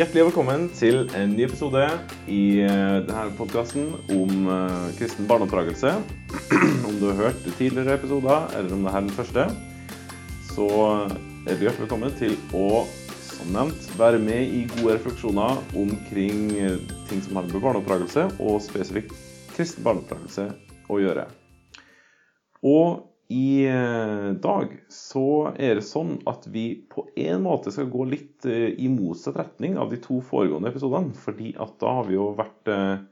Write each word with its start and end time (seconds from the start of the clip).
Hjertelig 0.00 0.22
velkommen 0.30 0.62
til 0.72 1.02
en 1.12 1.34
ny 1.36 1.42
episode 1.44 1.80
i 2.32 2.62
eh, 2.64 3.00
denne 3.04 3.34
podkasten 3.36 3.90
om 4.14 4.46
eh, 4.48 4.86
kristen 4.96 5.26
barneoppdragelse. 5.28 5.90
Om 6.88 6.94
du 6.96 7.04
har 7.10 7.18
hørt 7.18 7.42
tidligere 7.58 7.98
episoder, 7.98 8.46
eller 8.56 8.72
om 8.72 8.86
det 8.86 8.94
er 8.94 9.04
den 9.04 9.12
første, 9.12 9.44
så 10.54 10.68
er 11.44 11.52
du 11.52 11.66
hjertelig 11.66 11.82
velkommen 11.82 12.16
til 12.16 12.32
å, 12.56 12.86
som 13.26 13.52
nevnt, 13.52 13.90
være 14.00 14.22
med 14.24 14.56
i 14.56 14.62
gode 14.78 14.96
refleksjoner 14.96 15.60
omkring 15.82 16.48
eh, 16.56 16.80
ting 17.12 17.20
som 17.26 17.36
har 17.36 17.50
med 17.50 17.60
barneoppdragelse 17.60 18.24
og 18.40 18.56
spesifikt 18.64 19.12
kristen 19.52 19.84
barneoppdragelse 19.84 20.48
å 20.88 21.02
gjøre. 21.04 21.28
Og 22.64 23.09
i 23.30 23.66
eh, 23.66 24.30
dag 24.42 24.72
så 24.90 25.52
er 25.54 25.76
det 25.78 25.86
sånn 25.86 26.16
at 26.26 26.48
vi 26.50 26.64
på 26.90 27.04
en 27.14 27.44
måte 27.44 27.70
skal 27.70 27.86
gå 27.92 28.08
litt 28.10 28.42
eh, 28.48 28.72
i 28.74 28.88
motsatt 28.90 29.38
retning 29.38 29.76
av 29.78 29.92
de 29.92 30.00
to 30.02 30.18
foregående 30.26 30.72
episodene. 30.72 31.14
Fordi 31.14 31.52
at 31.62 31.76
da 31.78 31.92
har 32.00 32.08
vi 32.08 32.16
jo 32.16 32.32
vært 32.34 32.72
eh, 32.74 33.04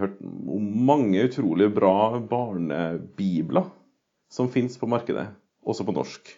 hørt 0.00 0.16
om 0.24 0.70
mange 0.88 1.26
utrolig 1.28 1.68
bra 1.76 2.16
barnebibler 2.32 3.68
som 4.32 4.48
fins 4.48 4.80
på 4.80 4.88
markedet, 4.88 5.26
også 5.68 5.84
på 5.84 5.98
norsk. 5.98 6.32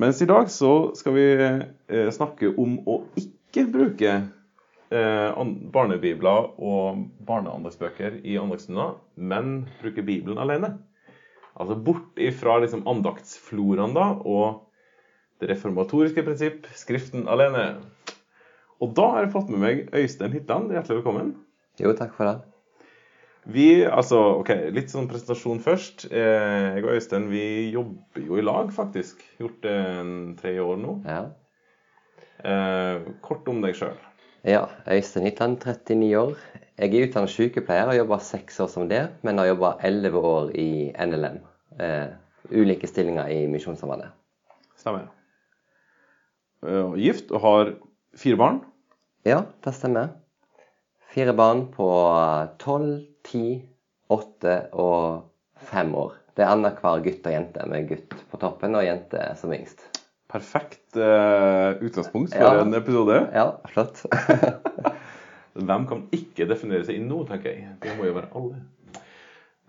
Mens 0.00 0.24
i 0.24 0.30
dag 0.30 0.48
så 0.52 0.72
skal 0.96 1.16
vi 1.16 1.28
snakke 2.12 2.52
om 2.60 2.76
å 2.88 3.00
ikke 3.18 3.64
bruke 3.72 4.12
barnebibler 4.88 6.52
og 6.60 7.00
barneandagsbøker 7.28 8.20
i 8.20 8.36
andagsstunder, 8.40 9.00
men 9.16 9.64
bruke 9.80 10.04
Bibelen 10.04 10.38
alene. 10.40 10.76
Altså 11.58 11.74
bort 11.74 12.20
ifra 12.22 12.60
liksom 12.62 12.84
andaktsfloraen 12.86 13.96
da, 13.96 14.12
og 14.22 14.68
det 15.42 15.50
reformatoriske 15.50 16.22
prinsipp, 16.26 16.68
Skriften 16.78 17.26
alene. 17.30 17.80
Og 18.82 18.94
da 18.94 19.08
har 19.14 19.26
jeg 19.26 19.34
fått 19.34 19.50
med 19.50 19.62
meg 19.62 19.80
Øystein 19.94 20.34
Hytland. 20.34 20.70
Hjertelig 20.74 21.00
velkommen. 21.00 21.32
Jo, 21.82 21.94
takk 21.98 22.14
for 22.14 22.30
det. 22.30 22.36
Vi, 23.48 23.66
altså, 23.86 24.18
ok, 24.42 24.50
Litt 24.76 24.92
sånn 24.92 25.08
presentasjon 25.10 25.62
først. 25.64 26.06
Eh, 26.12 26.76
jeg 26.76 26.84
og 26.84 26.94
Øystein 26.94 27.26
vi 27.32 27.44
jobber 27.74 28.26
jo 28.28 28.38
i 28.38 28.44
lag, 28.44 28.70
faktisk. 28.74 29.22
Gjort 29.40 29.62
det 29.66 29.74
en 29.74 30.14
tre 30.38 30.54
år 30.62 30.78
nå. 30.82 30.94
Ja. 31.08 31.22
Eh, 32.46 33.08
kort 33.24 33.48
om 33.50 33.62
deg 33.64 33.74
sjøl. 33.78 33.98
ja 34.46 34.66
Øystein 34.86 35.26
Hitland, 35.26 35.58
39 35.64 36.14
år. 36.22 36.36
Jeg 36.78 36.94
er 36.94 37.08
utdannet 37.08 37.32
sykepleier 37.32 37.88
og 37.88 37.90
har 37.90 37.98
jobba 37.98 38.20
seks 38.22 38.60
år 38.62 38.68
som 38.70 38.84
det, 38.90 39.00
men 39.26 39.40
har 39.40 39.48
jobba 39.50 39.72
elleve 39.82 40.20
år 40.22 40.52
i 40.54 40.68
NLM. 40.94 41.40
Eh, 41.82 42.12
ulike 42.54 42.86
stillinger 42.86 43.26
i 43.34 43.40
Misjonssambandet. 43.50 44.12
Stemmer. 44.78 45.08
Uh, 46.62 46.94
gift 46.98 47.32
og 47.34 47.42
har 47.42 47.72
fire 48.18 48.38
barn. 48.38 48.60
Ja, 49.26 49.40
det 49.66 49.74
stemmer. 49.74 50.12
Fire 51.10 51.34
barn 51.34 51.64
på 51.74 51.88
tolv, 52.62 53.00
ti, 53.26 53.58
åtte 54.14 54.60
og 54.78 55.26
fem 55.72 55.90
år. 55.98 56.14
Det 56.38 56.46
er 56.46 56.54
annenhver 56.54 57.02
gutt 57.02 57.26
og 57.26 57.34
jente, 57.34 57.66
med 57.66 57.90
gutt 57.90 58.14
på 58.30 58.38
toppen 58.38 58.78
og 58.78 58.86
jente 58.86 59.32
som 59.40 59.50
yngst. 59.54 59.82
Perfekt 60.30 60.94
uh, 60.94 61.74
utgangspunkt 61.82 62.34
for 62.36 62.44
Ja. 62.58 62.62
en 62.62 62.78
episode. 62.78 63.18
Ja, 63.34 63.50
flott. 63.66 64.04
Hvem 65.58 65.86
kan 65.90 66.06
ikke 66.14 66.46
definere 66.50 66.86
seg 66.86 67.00
inn 67.00 67.08
nå, 67.10 67.24
tenker 67.28 67.54
jeg. 67.54 67.76
Det 67.82 67.96
må 67.98 68.08
jo 68.08 68.16
være 68.16 68.30
alle. 68.38 68.62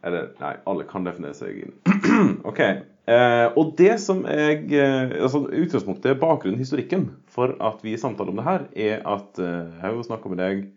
Eller 0.06 0.30
nei, 0.40 0.54
alle 0.70 0.86
kan 0.88 1.08
definere 1.08 1.36
seg 1.36 1.64
inn. 1.66 1.76
ok. 2.50 2.62
Eh, 3.09 3.46
og 3.58 3.73
det 3.80 3.96
som 4.04 4.22
jeg 4.30 4.68
eh, 4.78 5.16
altså 5.18 5.44
Utgangspunktet, 5.48 6.20
bakgrunnen, 6.22 6.62
historikken 6.62 7.09
for 7.31 7.56
at 7.66 7.81
vi 7.84 7.98
samtaler 8.00 8.31
om 8.31 8.40
det 8.40 8.48
her, 8.48 8.68
er 8.76 9.02
at 9.09 9.42
eh, 9.42 9.80
jeg 9.80 9.88
har 9.88 10.06
snakka 10.06 10.31
med 10.31 10.44
deg 10.44 10.68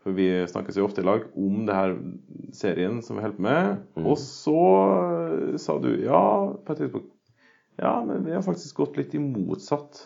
for 0.00 0.16
vi 0.16 0.28
snakkes 0.48 0.78
jo 0.80 0.86
ofte 0.88 1.02
i 1.02 1.06
lag 1.06 1.26
om 1.36 1.64
det 1.68 1.76
her 1.76 1.94
serien 2.56 3.00
som 3.04 3.18
vi 3.18 3.24
holder 3.24 3.36
på 3.36 3.44
med. 3.44 3.82
Og 4.00 4.16
så 4.20 4.62
eh, 5.28 5.58
sa 5.60 5.76
du 5.82 5.90
ja 6.00 6.22
på 6.56 6.74
et 6.74 6.84
tidspunkt 6.84 7.12
Ja, 7.80 7.98
men 8.04 8.24
vi 8.26 8.32
har 8.32 8.44
faktisk 8.44 8.80
gått 8.80 8.96
litt 9.00 9.14
i 9.16 9.22
motsatt 9.22 10.00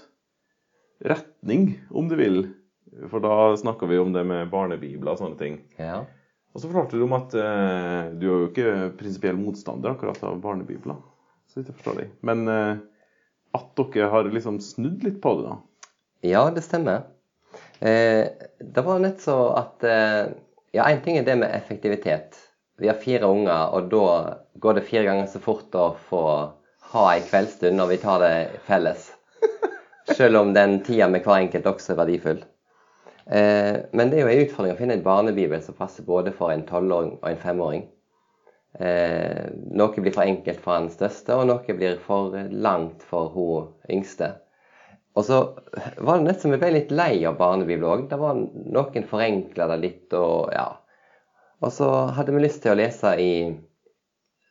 retning, 1.04 1.80
om 1.90 2.06
du 2.10 2.14
vil. 2.18 2.44
For 3.10 3.22
da 3.22 3.56
snakka 3.58 3.88
vi 3.90 3.98
om 3.98 4.12
det 4.14 4.22
med 4.28 4.50
barnebibler 4.52 5.14
og 5.14 5.20
sånne 5.20 5.38
ting. 5.40 5.58
Ja. 5.80 6.04
Og 6.54 6.62
så 6.62 6.68
fortalte 6.70 6.98
du 6.98 7.06
om 7.06 7.16
at 7.16 7.34
eh, 7.34 8.12
du 8.14 8.28
er 8.28 8.34
jo 8.34 8.50
ikke 8.50 8.74
prinsipiell 9.00 9.38
motstander 9.38 9.94
akkurat 9.94 10.20
av 10.22 10.38
barnebibler. 10.42 11.00
Så 11.50 11.58
vidt 11.60 11.72
jeg 11.72 11.78
forstår 11.80 11.98
deg. 12.02 12.12
Men 12.26 12.46
eh, 12.50 12.76
at 13.54 13.70
dere 13.78 14.10
har 14.12 14.30
liksom 14.30 14.60
snudd 14.62 15.02
litt 15.06 15.20
på 15.22 15.34
det, 15.38 15.50
da. 15.50 15.90
Ja, 16.24 16.44
det 16.54 16.62
stemmer. 16.66 17.08
Eh, 17.82 18.30
det 18.60 18.86
var 18.86 19.02
nett 19.02 19.20
så 19.22 19.36
at 19.58 19.84
eh, 19.86 20.34
Ja, 20.74 20.88
én 20.90 21.02
ting 21.04 21.18
er 21.18 21.26
det 21.26 21.36
med 21.38 21.52
effektivitet. 21.54 22.38
Vi 22.82 22.88
har 22.90 22.96
fire 22.98 23.28
unger, 23.30 23.68
og 23.76 23.90
da 23.92 24.06
går 24.58 24.74
det 24.74 24.88
fire 24.88 25.04
ganger 25.06 25.28
så 25.30 25.38
fort 25.38 25.74
å 25.78 25.92
få 26.08 26.22
ha 26.94 27.04
ei 27.12 27.20
kveldsstund 27.22 27.78
når 27.78 27.92
vi 27.92 27.98
tar 28.02 28.24
det 28.24 28.34
felles. 28.66 29.04
Selv 30.18 30.40
om 30.40 30.50
den 30.56 30.80
tida 30.82 31.06
med 31.10 31.22
hver 31.22 31.44
enkelt 31.44 31.68
også 31.70 31.94
er 31.94 32.00
verdifull. 32.02 32.42
Eh, 33.26 33.76
men 33.92 34.10
det 34.10 34.20
er 34.20 34.26
jo 34.26 34.32
en 34.32 34.44
utfordring 34.44 34.74
å 34.74 34.78
finne 34.78 34.98
en 34.98 35.04
barnebibel 35.04 35.62
som 35.64 35.76
passer 35.78 36.04
både 36.04 36.32
for 36.36 36.52
en 36.52 36.64
tolvåring 36.68 37.16
og 37.20 37.28
en 37.30 37.40
femåring. 37.40 37.84
Eh, 38.74 39.44
noe 39.78 40.02
blir 40.02 40.14
for 40.14 40.26
enkelt 40.26 40.60
for 40.62 40.76
han 40.76 40.90
største, 40.92 41.36
og 41.38 41.46
noe 41.48 41.76
blir 41.78 42.00
for 42.02 42.34
langt 42.50 43.04
for 43.08 43.30
hun 43.34 43.70
yngste. 43.90 44.34
Og 45.14 45.22
så 45.28 45.40
var 46.02 46.18
det 46.18 46.26
nesten 46.26 46.48
som 46.48 46.54
vi 46.56 46.58
ble 46.58 46.72
litt 46.74 46.90
lei 46.90 47.22
av 47.28 47.38
barnebibel 47.38 47.86
òg. 47.86 48.08
Det 48.10 48.18
var 48.18 48.34
Noen 48.34 49.06
forenkla 49.06 49.68
det 49.70 49.78
litt 49.84 50.16
og 50.18 50.50
ja. 50.52 50.72
Og 51.62 51.70
så 51.72 51.86
hadde 52.16 52.34
vi 52.34 52.42
lyst 52.42 52.64
til 52.64 52.74
å 52.74 52.80
lese 52.80 53.14
i 53.22 53.30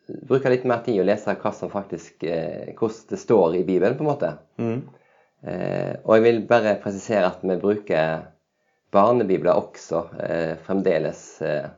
Bruke 0.03 0.49
litt 0.51 0.65
mer 0.67 0.81
tid 0.83 0.99
og 0.99 1.05
lese 1.07 1.31
hva 1.39 1.51
som 1.55 1.69
faktisk 1.71 2.25
eh, 2.27 2.73
hvordan 2.75 3.05
det 3.13 3.19
står 3.21 3.53
i 3.55 3.63
Bibelen, 3.63 3.95
på 3.95 4.03
en 4.03 4.09
måte. 4.09 4.31
Eh, 5.47 5.93
og 6.03 6.17
jeg 6.17 6.23
vil 6.25 6.41
bare 6.47 6.75
presisere 6.83 7.29
at 7.29 7.39
vi 7.43 7.55
bruker 7.59 8.25
barnebibler 8.93 9.57
også 9.57 10.05
eh, 10.23 10.53
fremdeles. 10.65 11.23
Eh, 11.41 11.69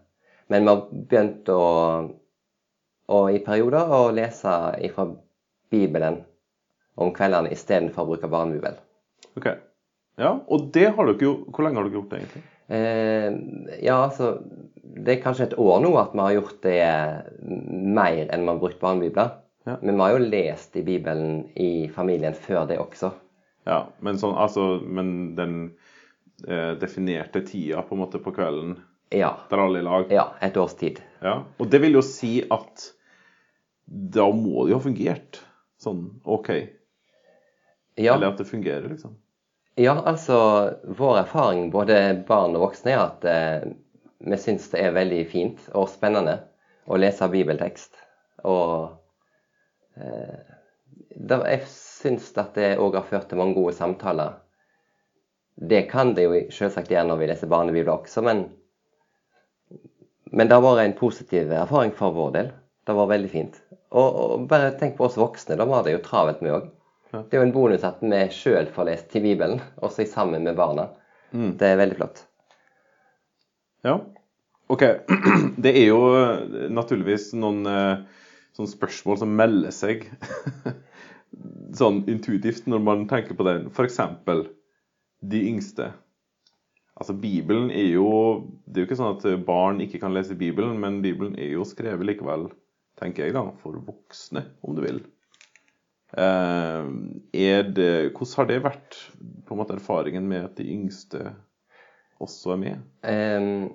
men 0.52 0.66
vi 0.66 0.72
har 0.72 0.82
begynt 1.10 1.50
å, 1.50 1.62
å 3.08 3.20
i 3.34 3.42
perioder 3.46 3.94
å 3.98 4.02
lese 4.14 4.56
fra 4.96 5.08
Bibelen 5.72 6.22
om 7.02 7.14
kveldene 7.16 7.54
istedenfor 7.54 8.06
å 8.06 8.12
bruke 8.14 8.32
barnebibel. 8.32 8.78
Ok. 9.36 9.50
Ja, 10.22 10.36
og 10.48 10.70
det 10.76 10.94
har 10.96 11.10
dere 11.10 11.26
jo 11.26 11.32
Hvor 11.52 11.66
lenge 11.66 11.82
har 11.82 11.90
dere 11.90 11.98
gjort 11.98 12.14
det, 12.14 12.20
egentlig? 12.22 12.44
Eh, 12.72 13.34
ja, 13.84 13.98
altså 14.00 14.30
Det 14.80 15.12
er 15.12 15.24
kanskje 15.26 15.50
et 15.50 15.58
år 15.60 15.82
nå 15.84 15.92
at 16.00 16.16
vi 16.16 16.24
har 16.24 16.38
gjort 16.38 16.62
det 16.64 16.78
mer 17.44 18.22
enn 18.24 18.46
vi 18.46 18.52
har 18.54 18.62
brukt 18.62 18.80
barnebibler. 18.80 19.36
Ja. 19.68 19.76
Men 19.82 19.98
vi 19.98 20.06
har 20.06 20.16
jo 20.16 20.30
lest 20.30 20.78
i 20.78 20.86
Bibelen 20.86 21.44
i 21.58 21.90
familien 21.94 22.38
før 22.38 22.68
det 22.70 22.80
også. 22.80 23.12
Ja, 23.66 23.88
men 24.06 24.20
sånn, 24.22 24.38
altså 24.38 24.80
Men 24.86 25.36
den 25.38 25.56
definerte 26.82 27.42
tida 27.48 27.82
på 27.88 27.96
en 27.96 28.02
måte 28.02 28.20
på 28.20 28.32
kvelden 28.36 28.74
Ja. 29.16 29.30
der 29.50 29.62
alle 29.64 29.80
er 29.80 29.84
i 29.84 29.86
lag 29.86 30.10
ja 30.12 30.26
et 30.44 30.58
års 30.58 30.74
tid. 30.76 30.98
Ja, 31.24 31.44
og 31.60 31.70
det 31.72 31.80
vil 31.82 31.94
jo 31.96 32.02
si 32.04 32.42
at 32.52 32.90
da 33.88 34.26
må 34.36 34.66
det 34.66 34.74
jo 34.74 34.80
ha 34.80 34.84
fungert 34.84 35.40
sånn 35.80 36.02
OK. 36.26 36.50
Ja, 37.96 38.16
Eller 38.18 38.34
at 38.34 38.38
det 38.42 38.48
fungerer, 38.50 38.90
liksom. 38.92 39.14
ja, 39.80 39.94
altså 40.04 40.38
Vår 40.98 41.22
erfaring, 41.22 41.70
både 41.72 42.00
barn 42.28 42.56
og 42.58 42.66
voksne, 42.66 42.92
er 42.92 43.04
at 43.06 43.26
eh, 43.30 43.68
vi 44.26 44.40
syns 44.42 44.68
det 44.74 44.82
er 44.84 44.96
veldig 44.98 45.22
fint 45.32 45.70
og 45.74 45.88
spennende 45.94 46.40
å 46.88 46.98
lese 47.00 47.30
bibeltekst. 47.32 47.96
Og 48.44 48.98
eh, 49.96 50.42
jeg 51.16 51.62
syns 51.72 52.34
at 52.42 52.56
det 52.58 52.74
òg 52.82 52.98
har 53.00 53.08
ført 53.08 53.30
til 53.32 53.40
mange 53.40 53.56
gode 53.56 53.76
samtaler. 53.78 54.42
Det 55.56 55.86
kan 55.92 56.14
det 56.16 56.26
jo 56.26 56.40
selvsagt 56.52 56.92
gjøre 56.92 57.08
når 57.08 57.20
vi 57.22 57.28
leser 57.32 57.52
barnebibler 57.52 57.96
også, 57.96 58.24
men 58.26 58.48
men 60.36 60.50
det 60.50 60.58
har 60.58 60.64
vært 60.66 60.84
en 60.84 60.98
positiv 60.98 61.52
erfaring 61.54 61.94
for 61.96 62.12
vår 62.16 62.32
del. 62.36 62.48
Det 62.86 62.96
var 62.98 63.08
veldig 63.08 63.30
fint. 63.32 63.60
Og, 63.96 64.18
og 64.20 64.48
bare 64.50 64.74
tenk 64.80 64.98
på 64.98 65.06
oss 65.08 65.20
voksne, 65.20 65.56
da 65.56 65.68
var 65.70 65.86
det 65.86 65.94
jo 65.94 66.02
travelt 66.04 66.42
med 66.44 66.58
òg. 66.58 66.66
Det 67.16 67.38
er 67.38 67.40
jo 67.40 67.46
en 67.48 67.54
bonus 67.56 67.86
at 67.88 68.02
vi 68.04 68.20
sjøl 68.36 68.68
får 68.76 68.90
lest 68.90 69.08
til 69.14 69.24
Bibelen, 69.24 69.62
også 69.86 70.04
sammen 70.10 70.44
med 70.44 70.58
barna. 70.58 70.90
Mm. 71.32 71.54
Det 71.62 71.70
er 71.70 71.80
veldig 71.80 71.98
flott. 72.02 72.26
Ja. 73.88 74.00
OK. 74.68 74.84
Det 75.64 75.72
er 75.72 75.88
jo 75.88 76.02
eh, 76.18 76.68
naturligvis 76.74 77.30
noen 77.38 77.64
sånne 78.56 78.72
spørsmål 78.72 79.22
som 79.22 79.36
melder 79.40 79.72
seg 79.76 80.08
sånn 81.80 82.04
intuitivt 82.12 82.68
når 82.72 82.84
man 82.84 83.08
tenker 83.08 83.38
på 83.38 83.48
det. 83.48 83.60
F.eks. 83.72 84.02
de 85.32 85.42
yngste. 85.52 85.92
Altså 86.96 87.16
Bibelen 87.20 87.72
er 87.76 87.90
jo 87.92 88.08
Det 88.66 88.80
er 88.80 88.86
jo 88.86 88.88
ikke 88.90 89.00
sånn 89.00 89.18
at 89.18 89.46
barn 89.48 89.82
ikke 89.84 90.00
kan 90.04 90.16
lese 90.16 90.38
Bibelen, 90.40 90.78
men 90.80 91.02
Bibelen 91.04 91.36
er 91.40 91.52
jo 91.56 91.68
skrevet 91.68 92.08
likevel, 92.08 92.48
tenker 93.00 93.28
jeg, 93.28 93.36
da, 93.36 93.50
for 93.62 93.78
voksne, 93.84 94.46
om 94.64 94.78
du 94.78 94.84
vil. 94.86 95.02
Eh, 96.16 96.92
det, 97.76 97.90
hvordan 98.16 98.36
har 98.40 98.50
det 98.52 98.62
vært 98.64 99.00
på 99.46 99.56
en 99.56 99.60
måte 99.60 99.76
erfaringen 99.76 100.28
med 100.30 100.48
at 100.48 100.60
de 100.60 100.68
yngste 100.72 101.34
også 102.24 102.56
er 102.56 102.62
med? 102.62 102.86
Um, 103.04 103.74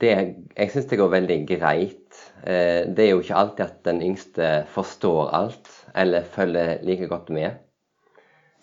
det, 0.00 0.12
jeg 0.56 0.72
syns 0.72 0.88
det 0.90 0.98
går 0.98 1.12
veldig 1.12 1.38
greit. 1.48 2.22
Eh, 2.42 2.88
det 2.88 3.04
er 3.04 3.12
jo 3.12 3.20
ikke 3.22 3.42
alltid 3.42 3.66
at 3.66 3.82
den 3.86 4.00
yngste 4.02 4.54
forstår 4.72 5.34
alt 5.36 5.70
eller 5.94 6.26
følger 6.34 6.80
like 6.82 7.08
godt 7.10 7.30
med. 7.34 7.60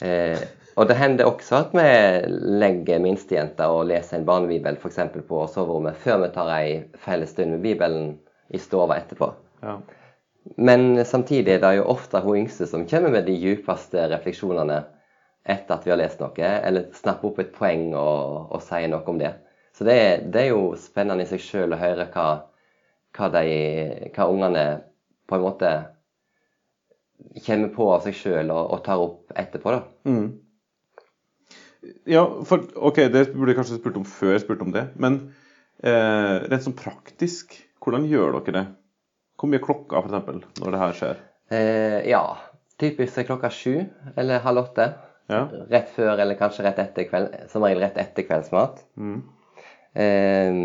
Eh, 0.01 0.41
og 0.75 0.87
det 0.87 0.97
hender 0.99 1.27
også 1.27 1.57
at 1.65 1.73
vi 1.75 1.87
legger 2.61 3.01
minstejenta 3.03 3.67
og 3.73 3.89
leser 3.89 4.19
en 4.19 4.27
barnebibel 4.27 4.77
f.eks. 4.79 4.99
på 5.27 5.45
soverommet 5.51 5.99
før 6.03 6.23
vi 6.23 6.29
tar 6.35 6.51
ei 6.55 6.77
felles 7.03 7.33
stund 7.35 7.55
med 7.55 7.65
Bibelen 7.65 8.13
i 8.51 8.59
stua 8.59 8.87
etterpå. 8.95 9.31
Ja. 9.63 9.77
Men 10.57 11.05
samtidig 11.05 11.53
er 11.53 11.61
det 11.61 11.75
jo 11.77 11.89
ofte 11.93 12.21
hun 12.23 12.43
yngste 12.43 12.67
som 12.67 12.87
kommer 12.89 13.13
med 13.13 13.27
de 13.27 13.35
djupeste 13.37 14.07
refleksjonene 14.09 14.81
etter 15.43 15.75
at 15.75 15.85
vi 15.85 15.93
har 15.93 15.99
lest 15.99 16.21
noe, 16.21 16.49
eller 16.65 16.89
snapper 16.93 17.31
opp 17.31 17.39
et 17.41 17.53
poeng 17.55 17.91
og, 17.97 18.51
og 18.53 18.61
sier 18.65 18.89
noe 18.91 19.05
om 19.09 19.19
det. 19.21 19.33
Så 19.73 19.87
det 19.87 19.95
er, 19.97 20.23
det 20.33 20.41
er 20.43 20.51
jo 20.51 20.73
spennende 20.77 21.25
i 21.25 21.29
seg 21.29 21.41
sjøl 21.41 21.73
å 21.73 21.79
høre 21.81 22.05
hva, 22.13 22.27
hva, 23.17 23.29
de, 23.33 23.45
hva 24.13 24.27
ungene 24.29 24.65
på 25.29 25.37
en 25.37 25.45
måte 25.45 25.71
kommer 27.45 27.71
på 27.73 27.87
av 27.93 28.05
seg 28.05 28.17
sjøl 28.17 28.51
og, 28.51 28.63
og, 28.75 28.79
tar 28.85 29.01
opp 29.01 29.33
etterpå. 29.37 29.73
da. 29.73 29.81
Mm. 30.09 30.27
Ja, 32.09 32.25
for 32.45 32.67
OK, 32.77 32.99
det 33.09 33.31
burde 33.33 33.53
jeg 33.53 33.57
kanskje 33.57 33.79
spurt 33.79 33.97
om 33.97 34.05
før 34.07 34.35
jeg 34.35 34.43
spurte 34.43 34.67
om 34.67 34.73
det. 34.75 34.85
Men 35.01 35.17
eh, 35.81 36.37
rett 36.45 36.65
sånn 36.65 36.77
praktisk, 36.77 37.55
hvordan 37.81 38.05
gjør 38.09 38.37
dere 38.37 38.55
det? 38.59 38.65
Hvor 39.41 39.49
mye 39.49 39.63
klokka, 39.63 40.03
f.eks., 40.03 40.43
når 40.61 40.75
det 40.75 40.81
her 40.83 40.97
skjer? 40.99 41.21
Eh, 41.51 41.97
ja, 42.11 42.21
typisk 42.81 43.17
er 43.17 43.27
klokka 43.31 43.49
sju 43.53 43.81
eller 44.13 44.43
halv 44.45 44.67
åtte. 44.67 44.91
Ja. 45.31 45.45
Rett 45.71 45.89
før 45.95 46.19
eller 46.19 46.37
kanskje 46.37 46.65
rett 46.67 46.79
etter 46.83 47.07
kveld, 47.09 47.35
som 47.51 47.63
regel 47.65 47.81
rett 47.85 47.97
etter 48.01 48.27
kveldsmat. 48.27 48.83
Mm. 48.99 49.21
Eh, 50.01 50.59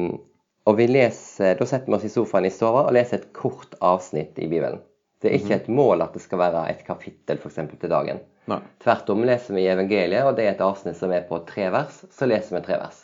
og 0.66 0.76
vi 0.78 0.88
leser, 0.90 1.54
Da 1.58 1.66
setter 1.66 1.88
vi 1.88 1.96
oss 1.96 2.06
i 2.06 2.12
sofaen 2.12 2.48
i 2.48 2.52
stua 2.52 2.84
og 2.84 2.94
leser 2.94 3.20
et 3.20 3.32
kort 3.36 3.76
avsnitt 3.80 4.38
i 4.42 4.50
Bibelen. 4.50 4.82
Det 5.22 5.30
er 5.30 5.38
ikke 5.38 5.56
et 5.56 5.68
mål 5.72 6.04
at 6.04 6.14
det 6.16 6.22
skal 6.22 6.40
være 6.42 6.66
et 6.70 6.82
kapittel 6.86 7.38
for 7.40 7.48
eksempel, 7.48 7.78
til 7.80 7.92
dagen. 7.92 8.20
Nei. 8.50 8.60
Tvert 8.84 9.08
om 9.10 9.24
leser 9.26 9.56
vi 9.56 9.64
i 9.64 9.70
evangeliet, 9.72 10.26
og 10.28 10.36
det 10.36 10.46
er 10.46 10.54
et 10.54 10.64
avsnitt 10.64 10.98
som 10.98 11.12
er 11.14 11.24
på 11.28 11.40
tre 11.48 11.70
vers. 11.74 12.02
Så 12.12 12.28
leser 12.28 12.58
vi 12.58 12.64
tre 12.66 12.78
vers. 12.82 13.02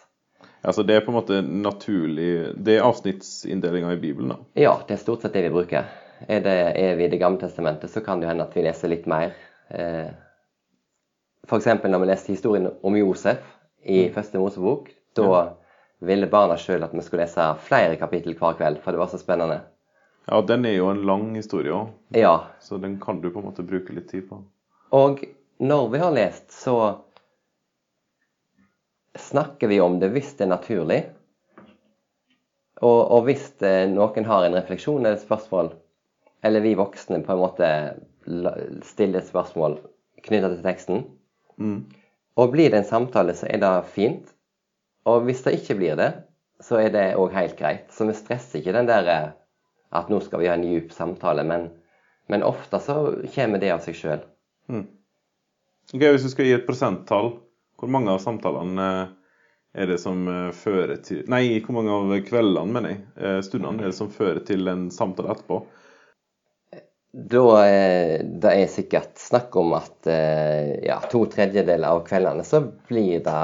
Altså 0.63 0.85
Det 0.87 0.95
er 0.95 1.03
på 1.03 1.11
en 1.11 1.17
måte 1.17 1.41
naturlig 1.43 2.53
Det 2.55 2.77
er 2.77 2.85
avsnittsinndelinga 2.87 3.97
i 3.97 4.03
Bibelen, 4.03 4.31
da. 4.31 4.37
Ja, 4.61 4.77
det 4.87 4.95
er 4.95 5.01
stort 5.03 5.25
sett 5.25 5.35
det 5.35 5.47
vi 5.49 5.55
bruker. 5.55 5.89
Er, 6.29 6.45
det, 6.45 6.59
er 6.79 6.95
vi 6.99 7.09
i 7.09 7.11
Det 7.11 7.19
gamle 7.19 7.41
testamentet, 7.41 7.91
så 7.91 8.01
kan 8.05 8.21
det 8.23 8.29
hende 8.31 8.47
at 8.47 8.55
vi 8.55 8.63
leser 8.63 8.93
litt 8.93 9.09
mer. 9.11 9.35
Eh, 9.75 10.13
F.eks. 11.49 11.67
når 11.83 12.05
vi 12.05 12.11
leste 12.13 12.37
historien 12.37 12.71
om 12.71 12.97
Josef 12.97 13.43
i 13.83 14.05
første 14.15 14.39
Mosebok. 14.39 14.93
Da 15.19 15.57
ville 16.03 16.31
barna 16.31 16.55
sjøl 16.59 16.85
at 16.87 16.95
vi 16.95 17.03
skulle 17.03 17.27
lese 17.27 17.49
flere 17.67 17.99
kapittel 17.99 18.37
hver 18.39 18.55
kveld, 18.59 18.79
for 18.85 18.95
det 18.95 19.03
var 19.03 19.11
så 19.11 19.19
spennende. 19.19 19.65
Ja, 20.29 20.41
den 20.47 20.65
er 20.69 20.77
jo 20.77 20.91
en 20.93 21.03
lang 21.07 21.35
historie 21.35 21.73
òg, 21.75 21.89
Ja, 22.15 22.37
så 22.63 22.79
den 22.79 22.99
kan 23.01 23.21
du 23.21 23.31
på 23.31 23.41
en 23.41 23.49
måte 23.51 23.65
bruke 23.67 23.93
litt 23.97 24.09
tid 24.13 24.29
på. 24.29 24.39
Og 24.95 25.25
når 25.59 25.89
vi 25.91 25.99
har 25.99 26.13
lest, 26.15 26.53
så 26.53 26.77
snakker 29.19 29.69
vi 29.69 29.81
om 29.81 29.99
det 30.01 30.13
hvis 30.15 30.35
det 30.39 30.47
er 30.47 30.53
naturlig. 30.55 31.01
Og, 32.83 33.01
og 33.15 33.25
hvis 33.29 33.51
det, 33.63 33.73
noen 33.93 34.27
har 34.27 34.47
en 34.47 34.57
refleksjon 34.59 35.03
eller 35.03 35.19
et 35.19 35.25
spørsmål, 35.27 35.73
eller 36.43 36.65
vi 36.65 36.75
voksne 36.79 37.21
på 37.23 37.35
en 37.37 37.43
måte 37.43 37.69
stiller 38.87 39.21
et 39.21 39.29
spørsmål 39.31 39.79
knytta 40.27 40.55
til 40.55 40.65
teksten, 40.67 41.05
Mm. 41.61 41.83
og 42.41 42.49
blir 42.55 42.71
det 42.73 42.79
en 42.81 42.87
samtale, 42.89 43.35
så 43.37 43.45
er 43.47 43.59
det 43.61 43.69
fint. 43.93 44.31
Og 45.05 45.21
hvis 45.27 45.43
det 45.45 45.53
ikke 45.59 45.75
blir 45.79 45.99
det, 46.01 46.09
så 46.65 46.79
er 46.81 46.89
det 46.91 47.03
òg 47.21 47.35
helt 47.37 47.59
greit. 47.59 47.93
Så 47.93 48.07
vi 48.09 48.15
stresser 48.17 48.59
ikke 48.59 48.73
den 48.73 48.89
der 48.89 49.11
eh, 49.13 49.29
at 49.93 50.11
nå 50.11 50.21
skal 50.25 50.41
vi 50.43 50.49
ha 50.49 50.57
en 50.57 50.67
djup 50.67 50.93
samtale, 50.93 51.45
men, 51.45 51.69
men 52.33 52.45
ofte 52.47 52.81
så 52.81 52.99
kommer 53.35 53.61
det 53.63 53.73
av 53.75 53.83
seg 53.85 53.99
sjøl. 53.99 54.23
Mm. 54.73 54.87
Ok, 55.93 56.01
Hvis 56.01 56.25
du 56.25 56.33
skal 56.33 56.49
gi 56.49 56.55
et 56.57 56.67
prosenttall, 56.67 57.35
hvor 57.81 57.91
mange 57.91 58.13
av 58.15 58.23
samtalene 58.23 58.89
eh, 58.89 59.13
er 59.83 59.91
det 59.91 59.99
som 60.01 60.25
eh, 60.31 60.51
fører 60.55 61.01
til 61.05 61.25
Nei, 61.33 61.59
hvor 61.65 61.81
mange 61.81 61.93
av 61.93 62.13
kveldene, 62.29 62.73
mener 62.73 62.95
jeg, 62.95 63.05
eh, 63.19 63.39
stundene, 63.45 63.83
er 63.83 63.93
det 63.93 63.99
som 63.99 64.13
fører 64.13 64.43
til 64.49 64.71
en 64.71 64.89
samtale 64.95 65.35
etterpå? 65.35 65.61
Da 67.13 67.45
er 67.67 68.23
det 68.25 68.55
er 68.57 68.71
sikkert 68.73 69.21
snakk 69.21 69.53
om 69.61 69.75
at 69.77 70.09
ja, 70.09 70.95
to 71.13 71.27
tredjedeler 71.29 71.85
av 71.85 72.07
kveldene 72.07 72.41
så 72.49 72.63
blir 72.89 73.21
det 73.27 73.43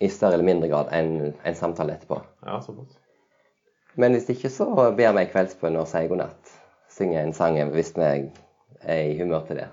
i 0.00 0.08
større 0.08 0.38
eller 0.38 0.48
mindre 0.48 0.70
grad 0.72 0.88
en, 0.96 1.34
en 1.36 1.58
samtale 1.58 1.98
etterpå. 1.98 2.22
Ja, 2.48 2.62
såpass. 2.64 2.96
Men 4.00 4.16
hvis 4.16 4.28
ikke, 4.32 4.50
så 4.50 4.66
ber 4.96 5.14
vi 5.16 5.28
kveldsbønn 5.30 5.78
og 5.78 5.88
sier 5.90 6.10
god 6.10 6.24
natt. 6.24 6.54
Synger 6.94 7.22
en 7.22 7.34
sang 7.36 7.58
hvis 7.74 7.92
vi 7.96 8.10
er 8.82 9.00
i 9.10 9.16
humør 9.18 9.46
til 9.48 9.62
det. 9.62 9.70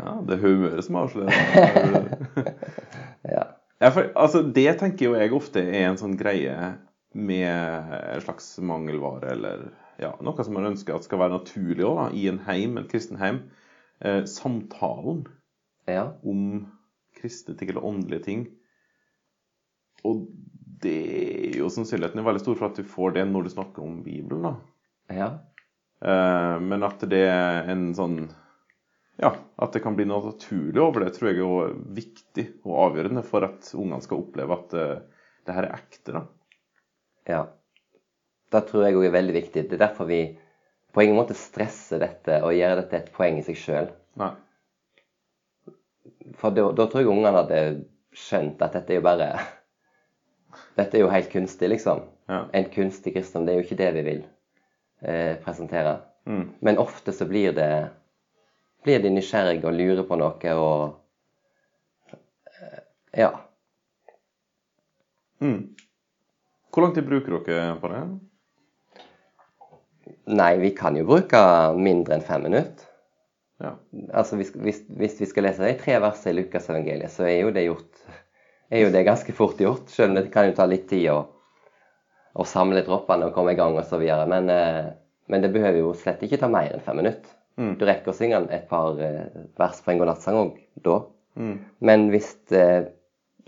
Ja, 0.00 0.14
det 0.24 0.36
er 0.36 0.44
humøret 0.44 0.84
som 0.86 1.02
avslører. 1.02 1.32
Ja. 3.30 3.42
ja, 3.82 3.88
for, 3.92 4.06
altså, 4.16 4.40
det 4.42 4.78
tenker 4.80 5.04
jo 5.04 5.16
jeg 5.18 5.34
ofte 5.36 5.60
er 5.60 5.90
en 5.90 5.98
sånn 6.00 6.14
greie 6.18 6.54
med 7.12 7.92
en 7.92 8.22
slags 8.24 8.46
mangelvare, 8.64 9.34
eller 9.34 9.66
ja, 10.00 10.14
noe 10.24 10.46
som 10.46 10.56
man 10.56 10.70
ønsker 10.70 10.96
at 10.96 11.04
skal 11.04 11.20
være 11.20 11.34
naturlig 11.34 11.84
også, 11.84 12.06
da, 12.06 12.06
i 12.16 12.24
en 12.30 12.40
heim, 12.46 12.78
en 12.80 12.88
kristen 12.88 13.20
heim. 13.20 13.42
Eh, 14.00 14.22
samtalen 14.24 15.26
ja. 15.84 16.06
om 16.24 16.64
kristne 17.20 17.58
ting 17.60 17.74
eller 17.74 17.84
åndelige 17.84 18.24
ting. 18.24 18.46
Og 20.08 20.24
det 20.82 20.96
er 21.52 21.60
jo 21.60 21.70
sannsynligheten 21.72 22.20
er 22.22 22.26
veldig 22.26 22.42
stor 22.42 22.58
for 22.58 22.70
at 22.70 22.80
du 22.80 22.88
får 22.88 23.16
det 23.16 23.24
når 23.28 23.46
du 23.46 23.52
snakker 23.54 23.84
om 23.84 24.02
Bibelen. 24.04 24.46
da. 24.48 24.54
ja. 25.14 25.30
Eh, 26.00 26.56
men 26.64 26.86
at 26.86 27.02
det 27.12 27.26
er 27.28 27.68
en 27.68 27.90
sånn 27.96 28.20
Ja, 29.20 29.34
at 29.60 29.74
det 29.76 29.82
kan 29.84 29.98
bli 29.98 30.06
noe 30.08 30.30
naturlig 30.30 30.80
over 30.80 31.04
det, 31.04 31.10
tror 31.12 31.28
jeg 31.28 31.36
er 31.36 31.42
jo 31.42 31.56
viktig 31.92 32.46
og 32.64 32.76
avgjørende 32.86 33.24
for 33.26 33.44
at 33.44 33.68
ungene 33.76 34.00
skal 34.00 34.22
oppleve 34.22 34.56
at 34.56 34.76
eh, 34.80 35.02
det 35.44 35.56
her 35.56 35.68
er 35.68 35.74
ekte. 35.76 36.14
da. 36.16 36.22
Ja. 37.28 37.42
Det 38.50 38.62
tror 38.70 38.86
jeg 38.86 38.96
òg 38.96 39.10
er 39.10 39.18
veldig 39.18 39.36
viktig. 39.36 39.66
Det 39.68 39.76
er 39.76 39.84
derfor 39.84 40.08
vi 40.08 40.22
på 40.90 41.04
ingen 41.04 41.18
måte 41.20 41.36
stresser 41.38 42.00
dette 42.02 42.40
og 42.42 42.56
gjør 42.56 42.80
dette 42.80 42.96
et 42.98 43.12
poeng 43.14 43.36
i 43.38 43.44
seg 43.46 43.60
sjøl. 43.60 43.92
For 46.40 46.56
da, 46.56 46.70
da 46.72 46.86
tror 46.88 47.04
jeg 47.04 47.12
ungene 47.12 47.36
hadde 47.36 47.60
skjønt 48.16 48.62
at 48.64 48.74
dette 48.78 48.96
er 48.96 48.98
jo 48.98 49.06
bare 49.06 49.28
Dette 50.78 50.98
er 50.98 51.04
jo 51.04 51.12
helt 51.12 51.30
kunstig, 51.32 51.70
liksom. 51.72 52.04
Ja. 52.30 52.44
En 52.56 52.68
kunstig 52.72 53.14
kristendom. 53.14 53.46
Det 53.46 53.54
er 53.54 53.60
jo 53.60 53.66
ikke 53.66 53.80
det 53.80 53.90
vi 53.96 54.04
vil 54.06 54.22
eh, 55.02 55.34
presentere. 55.44 55.98
Mm. 56.28 56.44
Men 56.60 56.78
ofte 56.78 57.12
så 57.12 57.26
blir 57.28 57.54
det 57.56 57.70
blir 58.84 59.02
de 59.02 59.12
nysgjerrige 59.12 59.68
og 59.68 59.76
lurer 59.76 60.06
på 60.08 60.18
noe 60.20 60.56
og 60.56 62.14
eh, 62.14 62.82
Ja. 63.24 63.30
Mm. 65.40 65.72
Hvor 66.70 66.84
lang 66.84 66.94
tid 66.94 67.08
bruker 67.08 67.40
dere 67.46 67.78
på 67.80 67.90
det? 67.90 68.02
Nei, 70.30 70.52
vi 70.60 70.70
kan 70.76 70.96
jo 70.96 71.06
bruke 71.08 71.40
mindre 71.74 72.14
enn 72.16 72.24
fem 72.26 72.44
minutter. 72.46 72.86
Ja. 73.60 73.74
Altså, 74.16 74.38
hvis, 74.40 74.52
hvis, 74.54 74.84
hvis 74.88 75.18
vi 75.20 75.28
skal 75.28 75.48
lese 75.48 75.64
de 75.64 75.74
tre 75.80 75.98
versene 76.00 76.32
i 76.32 76.38
Lukas 76.38 76.68
evangeliet, 76.70 77.12
så 77.12 77.26
er 77.26 77.40
jo 77.42 77.50
det 77.56 77.66
gjort 77.66 78.04
er 78.70 78.84
jo 78.84 78.92
det 78.94 79.04
ganske 79.06 79.34
fort 79.34 79.60
gjort. 79.60 79.90
Selv 79.90 80.12
om 80.12 80.18
det 80.18 80.30
kan 80.34 80.48
jo 80.48 80.56
ta 80.56 80.66
litt 80.70 80.88
tid 80.90 81.10
å, 81.12 81.18
å 82.32 82.46
samle 82.46 82.84
droppene 82.86 83.28
og 83.28 83.36
komme 83.36 83.54
i 83.54 83.58
gang 83.58 83.76
osv. 83.78 84.04
Men, 84.30 84.50
eh, 84.54 84.92
men 85.30 85.44
det 85.44 85.52
behøver 85.54 85.82
jo 85.82 85.94
slett 85.98 86.22
ikke 86.26 86.40
ta 86.40 86.50
mer 86.52 86.72
enn 86.74 86.84
fem 86.84 87.00
minutter. 87.02 87.36
Mm. 87.60 87.74
Du 87.80 87.84
rekker 87.84 88.12
å 88.12 88.16
synge 88.16 88.44
et 88.54 88.68
par 88.70 88.98
eh, 89.02 89.26
vers 89.58 89.82
på 89.84 89.92
en 89.92 90.00
godnattsang 90.00 90.38
òg 90.38 90.56
da. 90.86 91.00
Mm. 91.40 91.56
Men 91.86 92.08
hvis 92.14 92.30
eh, 92.56 92.88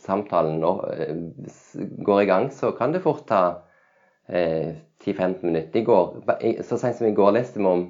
samtalen 0.02 0.62
eh, 0.62 1.16
går 2.06 2.22
i 2.22 2.28
gang, 2.30 2.50
så 2.52 2.72
kan 2.76 2.94
det 2.94 3.04
fort 3.06 3.24
ta 3.30 3.42
eh, 4.28 4.74
10-15 5.04 5.46
minutter. 5.46 5.80
I 5.80 5.86
går, 5.86 6.62
så 6.66 6.78
sent 6.78 6.98
som 6.98 7.08
i 7.08 7.16
går 7.16 7.36
leste 7.38 7.62
vi 7.62 7.70
om 7.70 7.86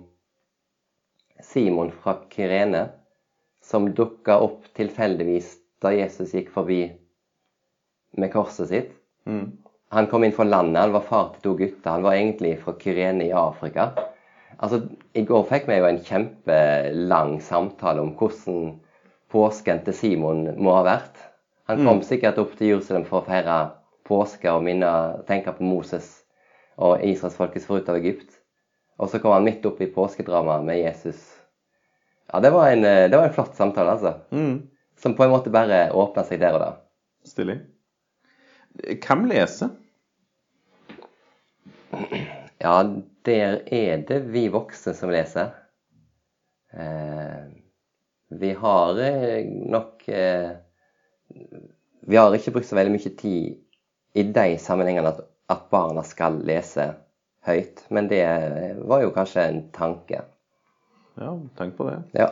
Simon 1.43 1.91
fra 2.05 2.21
Kyrene 2.31 2.87
som 3.63 3.91
dukka 3.95 4.39
opp 4.43 4.67
tilfeldigvis 4.77 5.55
da 5.83 5.93
Jesus 5.95 6.35
gikk 6.35 6.51
forbi 6.55 6.85
med 8.19 8.33
korset 8.33 8.69
sitt. 8.69 8.95
Mm. 9.27 9.59
Han 9.93 10.09
kom 10.09 10.25
inn 10.25 10.33
fra 10.33 10.45
landet, 10.49 10.81
han 10.81 10.95
var 10.95 11.05
far 11.05 11.33
til 11.35 11.45
to 11.45 11.53
gutter. 11.59 11.91
Han 11.91 12.07
var 12.07 12.17
egentlig 12.17 12.55
fra 12.63 12.75
Kyrene 12.81 13.27
i 13.27 13.35
Afrika. 13.37 13.91
Altså, 14.63 14.87
I 15.13 15.25
går 15.29 15.45
fikk 15.51 15.69
vi 15.69 15.77
jo 15.81 15.89
en 15.89 16.01
kjempelang 16.07 17.35
samtale 17.45 18.01
om 18.01 18.15
hvordan 18.17 18.79
påsken 19.33 19.83
til 19.85 19.97
Simon 19.97 20.47
må 20.57 20.77
ha 20.79 20.85
vært. 20.87 21.21
Han 21.71 21.85
kom 21.87 22.03
sikkert 22.05 22.41
opp 22.43 22.55
til 22.59 22.75
Jerusalem 22.75 23.05
for 23.09 23.21
å 23.21 23.27
feire 23.27 23.59
påske 24.09 24.51
og 24.51 24.65
minne, 24.67 24.91
tenke 25.29 25.55
på 25.57 25.67
Moses 25.67 26.09
og 26.77 27.05
Israels 27.07 27.67
forut 27.67 27.89
av 27.89 28.01
Egypt. 28.01 28.41
Og 29.01 29.11
så 29.11 29.21
kom 29.23 29.35
han 29.35 29.47
midt 29.47 29.65
opp 29.67 29.81
i 29.83 29.91
påskedramaet 29.91 30.67
med 30.67 30.81
Jesus. 30.83 31.21
Ja, 32.33 32.41
det 32.41 32.53
var 32.55 32.71
en, 32.71 32.85
eh, 32.85 33.11
det 33.11 33.17
var 33.17 33.29
en 33.29 33.35
flott 33.35 33.57
samtale, 33.57 33.91
altså. 33.97 34.15
Mm. 34.31 34.69
Som 34.97 35.17
på 35.17 35.25
en 35.25 35.31
måte 35.31 35.51
bare 35.51 35.91
åpna 35.93 36.25
seg 36.25 36.41
der 36.41 36.57
og 36.57 36.63
da. 36.63 36.71
Stilig. 37.27 37.59
Hvem 38.73 39.25
leser? 39.29 39.75
Ja, 42.63 42.77
der 43.27 43.59
er 43.67 44.05
det 44.09 44.21
vi 44.33 44.47
voksne 44.53 44.95
som 44.97 45.13
leser. 45.13 45.53
Eh, 46.73 47.43
vi 48.33 48.53
har 48.57 49.01
eh, 49.01 49.45
nok 49.45 50.09
eh, 50.09 50.51
Vi 52.01 52.17
har 52.17 52.35
ikke 52.35 52.55
brukt 52.55 52.69
så 52.71 52.79
veldig 52.79 52.95
mye 52.95 53.13
tid 53.19 53.59
i 54.17 54.25
de 54.25 54.47
sammenhengene 54.61 55.13
at, 55.13 55.21
at 55.53 55.69
barna 55.73 56.05
skal 56.07 56.41
lese 56.49 56.89
høyt. 57.47 57.85
Men 57.93 58.09
det 58.09 58.25
var 58.89 59.05
jo 59.05 59.13
kanskje 59.15 59.47
en 59.49 59.63
tanke. 59.75 60.25
Ja, 61.21 61.33
tenk 61.59 61.77
på 61.77 61.91
det. 61.91 62.01
Ja. 62.17 62.31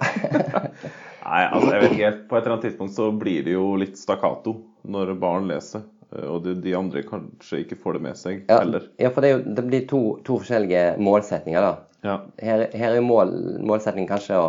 Nei, 1.26 1.44
altså 1.44 1.70
jeg 1.74 1.82
vet 1.82 1.92
ikke 1.92 2.04
helt. 2.04 2.26
På 2.28 2.36
et 2.36 2.42
eller 2.44 2.56
annet 2.56 2.68
tidspunkt 2.70 2.96
så 2.96 3.10
blir 3.12 3.44
det 3.46 3.54
jo 3.54 3.74
litt 3.80 3.98
stakkato 4.00 4.56
når 4.88 5.14
barn 5.20 5.48
leser. 5.50 5.84
Og 6.10 6.40
de, 6.42 6.56
de 6.58 6.72
andre 6.74 7.04
kanskje 7.06 7.62
ikke 7.64 7.78
får 7.78 7.96
det 7.96 8.02
med 8.02 8.18
seg 8.18 8.40
ja, 8.48 8.60
heller. 8.64 8.88
ja 8.98 9.12
for 9.14 9.22
det, 9.22 9.30
jo, 9.30 9.42
det 9.58 9.64
blir 9.68 9.84
to, 9.90 10.00
to 10.26 10.40
forskjellige 10.42 10.96
målsetninger, 10.98 11.62
da. 11.62 11.90
Ja. 12.02 12.16
Her, 12.42 12.64
her 12.74 12.96
er 12.96 13.04
mål, 13.04 13.30
målsettingen 13.62 14.08
kanskje 14.10 14.40
å, 14.40 14.48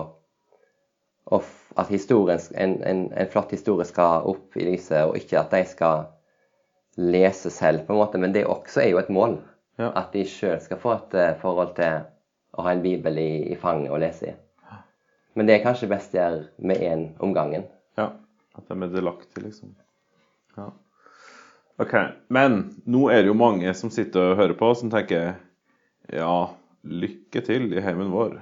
å 1.30 1.42
at 1.80 1.92
historien, 1.94 2.42
en, 2.58 2.74
en, 2.88 3.04
en 3.14 3.30
flott 3.32 3.54
historie 3.54 3.86
skal 3.88 4.26
opp 4.32 4.58
i 4.58 4.66
lyset, 4.68 5.06
og 5.06 5.20
ikke 5.20 5.40
at 5.40 5.54
de 5.54 5.62
skal 5.70 6.08
lese 6.98 7.52
selv, 7.54 7.86
på 7.86 7.94
en 7.94 8.02
måte. 8.02 8.20
Men 8.22 8.34
det 8.36 8.48
også 8.50 8.84
er 8.84 8.92
jo 8.92 9.02
et 9.02 9.12
mål. 9.14 9.38
Ja. 9.80 9.92
At 9.96 10.12
de 10.16 10.26
sjøl 10.28 10.60
skal 10.62 10.82
få 10.82 10.96
et 10.98 11.16
eh, 11.18 11.36
forhold 11.42 11.76
til 11.78 12.02
å 12.58 12.66
ha 12.66 12.74
en 12.74 12.84
bibel 12.84 13.18
i, 13.22 13.32
i 13.54 13.58
fanget 13.60 13.94
å 13.94 14.00
lese 14.02 14.34
i. 14.34 14.38
Men 15.40 15.48
det 15.48 15.56
er 15.56 15.64
kanskje 15.64 15.88
best 15.88 16.12
å 16.12 16.20
gjøre 16.20 16.68
med 16.68 16.82
én 16.84 17.06
om 17.24 17.34
gangen. 17.36 17.70
ja. 18.00 18.12
At 18.52 18.68
de 18.68 18.76
er 18.84 18.90
delaktige, 18.92 19.46
liksom. 19.46 19.70
Ja. 20.58 20.66
OK. 21.80 21.96
Men 22.34 22.62
nå 22.90 23.08
er 23.10 23.24
det 23.24 23.32
jo 23.32 23.38
mange 23.38 23.72
som 23.78 23.92
sitter 23.94 24.34
og 24.34 24.40
hører 24.42 24.58
på, 24.60 24.74
som 24.78 24.92
tenker 24.94 25.36
Ja, 26.12 26.52
lykke 26.84 27.44
til 27.46 27.70
i 27.74 27.84
heimen 27.84 28.12
vår. 28.14 28.40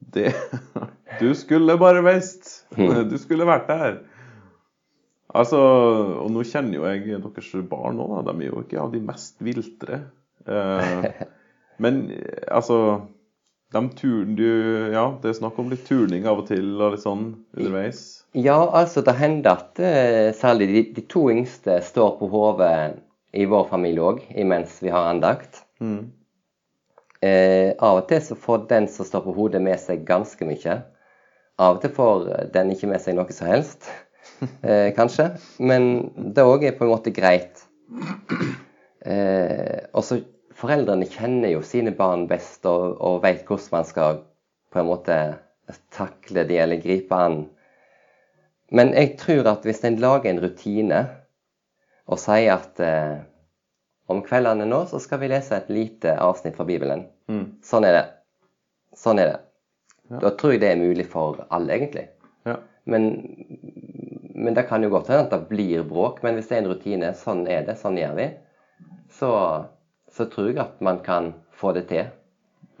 Det 0.00 0.32
Du 1.20 1.34
skulle 1.36 1.76
bare 1.78 2.02
visst! 2.06 2.64
Du 2.76 3.16
skulle 3.20 3.48
vært 3.48 3.68
der. 3.68 3.98
Altså, 5.30 5.58
og 6.24 6.30
nå 6.32 6.42
kjenner 6.46 6.78
jo 6.78 6.86
jeg 6.88 7.20
deres 7.22 7.50
barn 7.70 8.00
da. 8.00 8.22
De 8.26 8.34
er 8.38 8.50
jo 8.50 8.62
ikke 8.64 8.80
av 8.82 8.94
de 8.94 9.02
mest 9.04 9.36
viltre. 9.44 10.00
Eh, 10.46 11.24
men 11.82 12.02
altså 12.50 12.78
de 13.70 13.82
turen 13.94 14.34
du, 14.38 14.46
ja, 14.92 15.04
Det 15.22 15.30
er 15.30 15.36
snakk 15.38 15.58
om 15.62 15.70
litt 15.70 15.84
turning 15.86 16.26
av 16.26 16.42
og 16.42 16.48
til 16.50 16.72
og 16.80 16.94
litt 16.94 17.04
sånn 17.04 17.26
underveis. 17.56 18.00
Ja, 18.34 18.58
altså 18.66 19.02
det 19.06 19.16
hender 19.18 19.58
at 19.58 19.78
eh, 19.82 20.30
særlig 20.36 20.70
de, 20.70 20.82
de 20.98 21.04
to 21.10 21.28
yngste 21.32 21.80
står 21.86 22.16
på 22.18 22.30
hodet 22.30 22.98
i 23.34 23.46
vår 23.46 23.68
familie 23.70 24.06
òg, 24.06 24.24
imens 24.38 24.78
vi 24.82 24.90
har 24.90 25.10
andakt. 25.10 25.62
Mm. 25.82 26.10
Eh, 27.22 27.76
av 27.78 28.00
og 28.00 28.06
til 28.10 28.22
så 28.24 28.36
får 28.38 28.66
den 28.70 28.88
som 28.90 29.06
står 29.06 29.26
på 29.26 29.34
hodet, 29.36 29.62
med 29.62 29.78
seg 29.82 30.06
ganske 30.08 30.46
mye. 30.48 30.80
Av 31.60 31.76
og 31.76 31.82
til 31.82 31.92
får 31.94 32.26
den 32.54 32.72
ikke 32.74 32.90
med 32.90 33.02
seg 33.04 33.18
noe 33.18 33.36
som 33.36 33.50
helst, 33.50 33.90
eh, 34.66 34.90
kanskje. 34.96 35.30
Men 35.62 36.10
det 36.34 36.46
òg 36.46 36.66
er 36.66 36.78
på 36.78 36.86
en 36.86 36.94
måte 36.94 37.14
greit. 37.14 37.66
Eh, 39.00 39.86
og 39.94 40.04
så 40.06 40.20
Foreldrene 40.60 41.08
kjenner 41.08 41.54
jo 41.54 41.62
sine 41.64 41.92
barn 41.96 42.26
best 42.28 42.66
og, 42.68 42.98
og 43.00 43.22
vet 43.24 43.46
hvordan 43.48 43.72
man 43.78 43.88
skal 43.88 44.20
på 44.70 44.82
en 44.82 44.90
måte 44.90 45.16
takle 45.94 46.44
de 46.48 46.58
eller 46.60 46.82
gripe 46.82 47.16
an. 47.16 47.42
Men 48.70 48.92
jeg 48.94 49.16
tror 49.18 49.48
at 49.50 49.66
hvis 49.66 49.82
en 49.86 49.98
lager 50.02 50.30
en 50.30 50.42
rutine 50.42 51.00
og 52.10 52.18
sier 52.20 52.52
at 52.54 52.80
eh, 52.82 53.22
om 54.10 54.22
kveldene 54.26 54.66
nå 54.66 54.84
så 54.90 55.00
skal 55.02 55.22
vi 55.22 55.30
lese 55.30 55.56
et 55.56 55.70
lite 55.70 56.16
avsnitt 56.18 56.56
fra 56.58 56.66
Bibelen. 56.66 57.06
Mm. 57.30 57.44
Sånn 57.66 57.86
er 57.86 57.96
det. 57.96 58.04
Sånn 58.98 59.22
er 59.22 59.32
det. 59.32 59.38
Ja. 60.10 60.22
Da 60.24 60.32
tror 60.34 60.54
jeg 60.54 60.62
det 60.64 60.72
er 60.72 60.80
mulig 60.80 61.06
for 61.10 61.44
alle, 61.54 61.76
egentlig. 61.76 62.08
Ja. 62.48 62.56
Men, 62.90 63.10
men 64.34 64.56
det 64.56 64.66
kan 64.66 64.82
jo 64.82 64.90
godt 64.90 65.12
hende 65.12 65.28
at 65.28 65.34
det 65.34 65.50
blir 65.52 65.84
bråk. 65.86 66.24
Men 66.26 66.38
hvis 66.38 66.50
det 66.50 66.58
er 66.58 66.64
en 66.64 66.70
rutine, 66.72 67.12
sånn 67.18 67.44
er 67.46 67.62
det, 67.68 67.76
sånn 67.78 67.98
gjør 68.00 68.16
vi, 68.18 68.26
så, 69.14 69.30
så 70.20 70.28
tror 70.28 70.50
jeg 70.52 70.60
at 70.62 70.80
man 70.84 71.00
kan 71.04 71.32
få 71.56 71.72
det 71.76 71.88
til. 71.88 72.10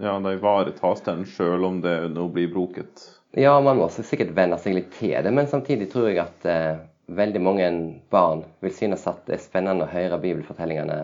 ja, 0.00 0.14
da 0.20 0.32
ivaretas 0.32 1.02
den 1.04 1.26
sjøl 1.28 1.64
om 1.64 1.80
det 1.84 1.96
nå 2.12 2.28
blir 2.32 2.52
broket. 2.52 3.02
Ja, 3.36 3.54
man 3.60 3.78
må 3.78 3.88
sikkert 3.92 4.32
venne 4.36 4.58
seg 4.58 4.74
litt 4.76 4.90
til 4.96 5.14
det, 5.24 5.32
men 5.32 5.48
samtidig 5.48 5.90
tror 5.92 6.08
jeg 6.08 6.22
at 6.22 6.46
eh, 6.48 6.80
veldig 7.06 7.42
mange 7.42 7.70
barn 8.10 8.44
vil 8.64 8.74
synes 8.74 9.06
at 9.10 9.22
det 9.28 9.36
er 9.36 9.44
spennende 9.44 9.86
å 9.86 9.92
høre 9.92 10.18
bibelfortellingene 10.22 11.02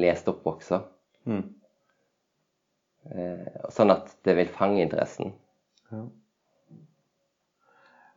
lest 0.00 0.28
opp 0.32 0.46
også. 0.54 0.80
Mm. 1.28 1.44
Eh, 3.12 3.64
sånn 3.74 3.92
at 3.94 4.14
det 4.24 4.36
vil 4.38 4.52
fange 4.54 4.82
interessen. 4.84 5.34
Ja. 5.92 6.06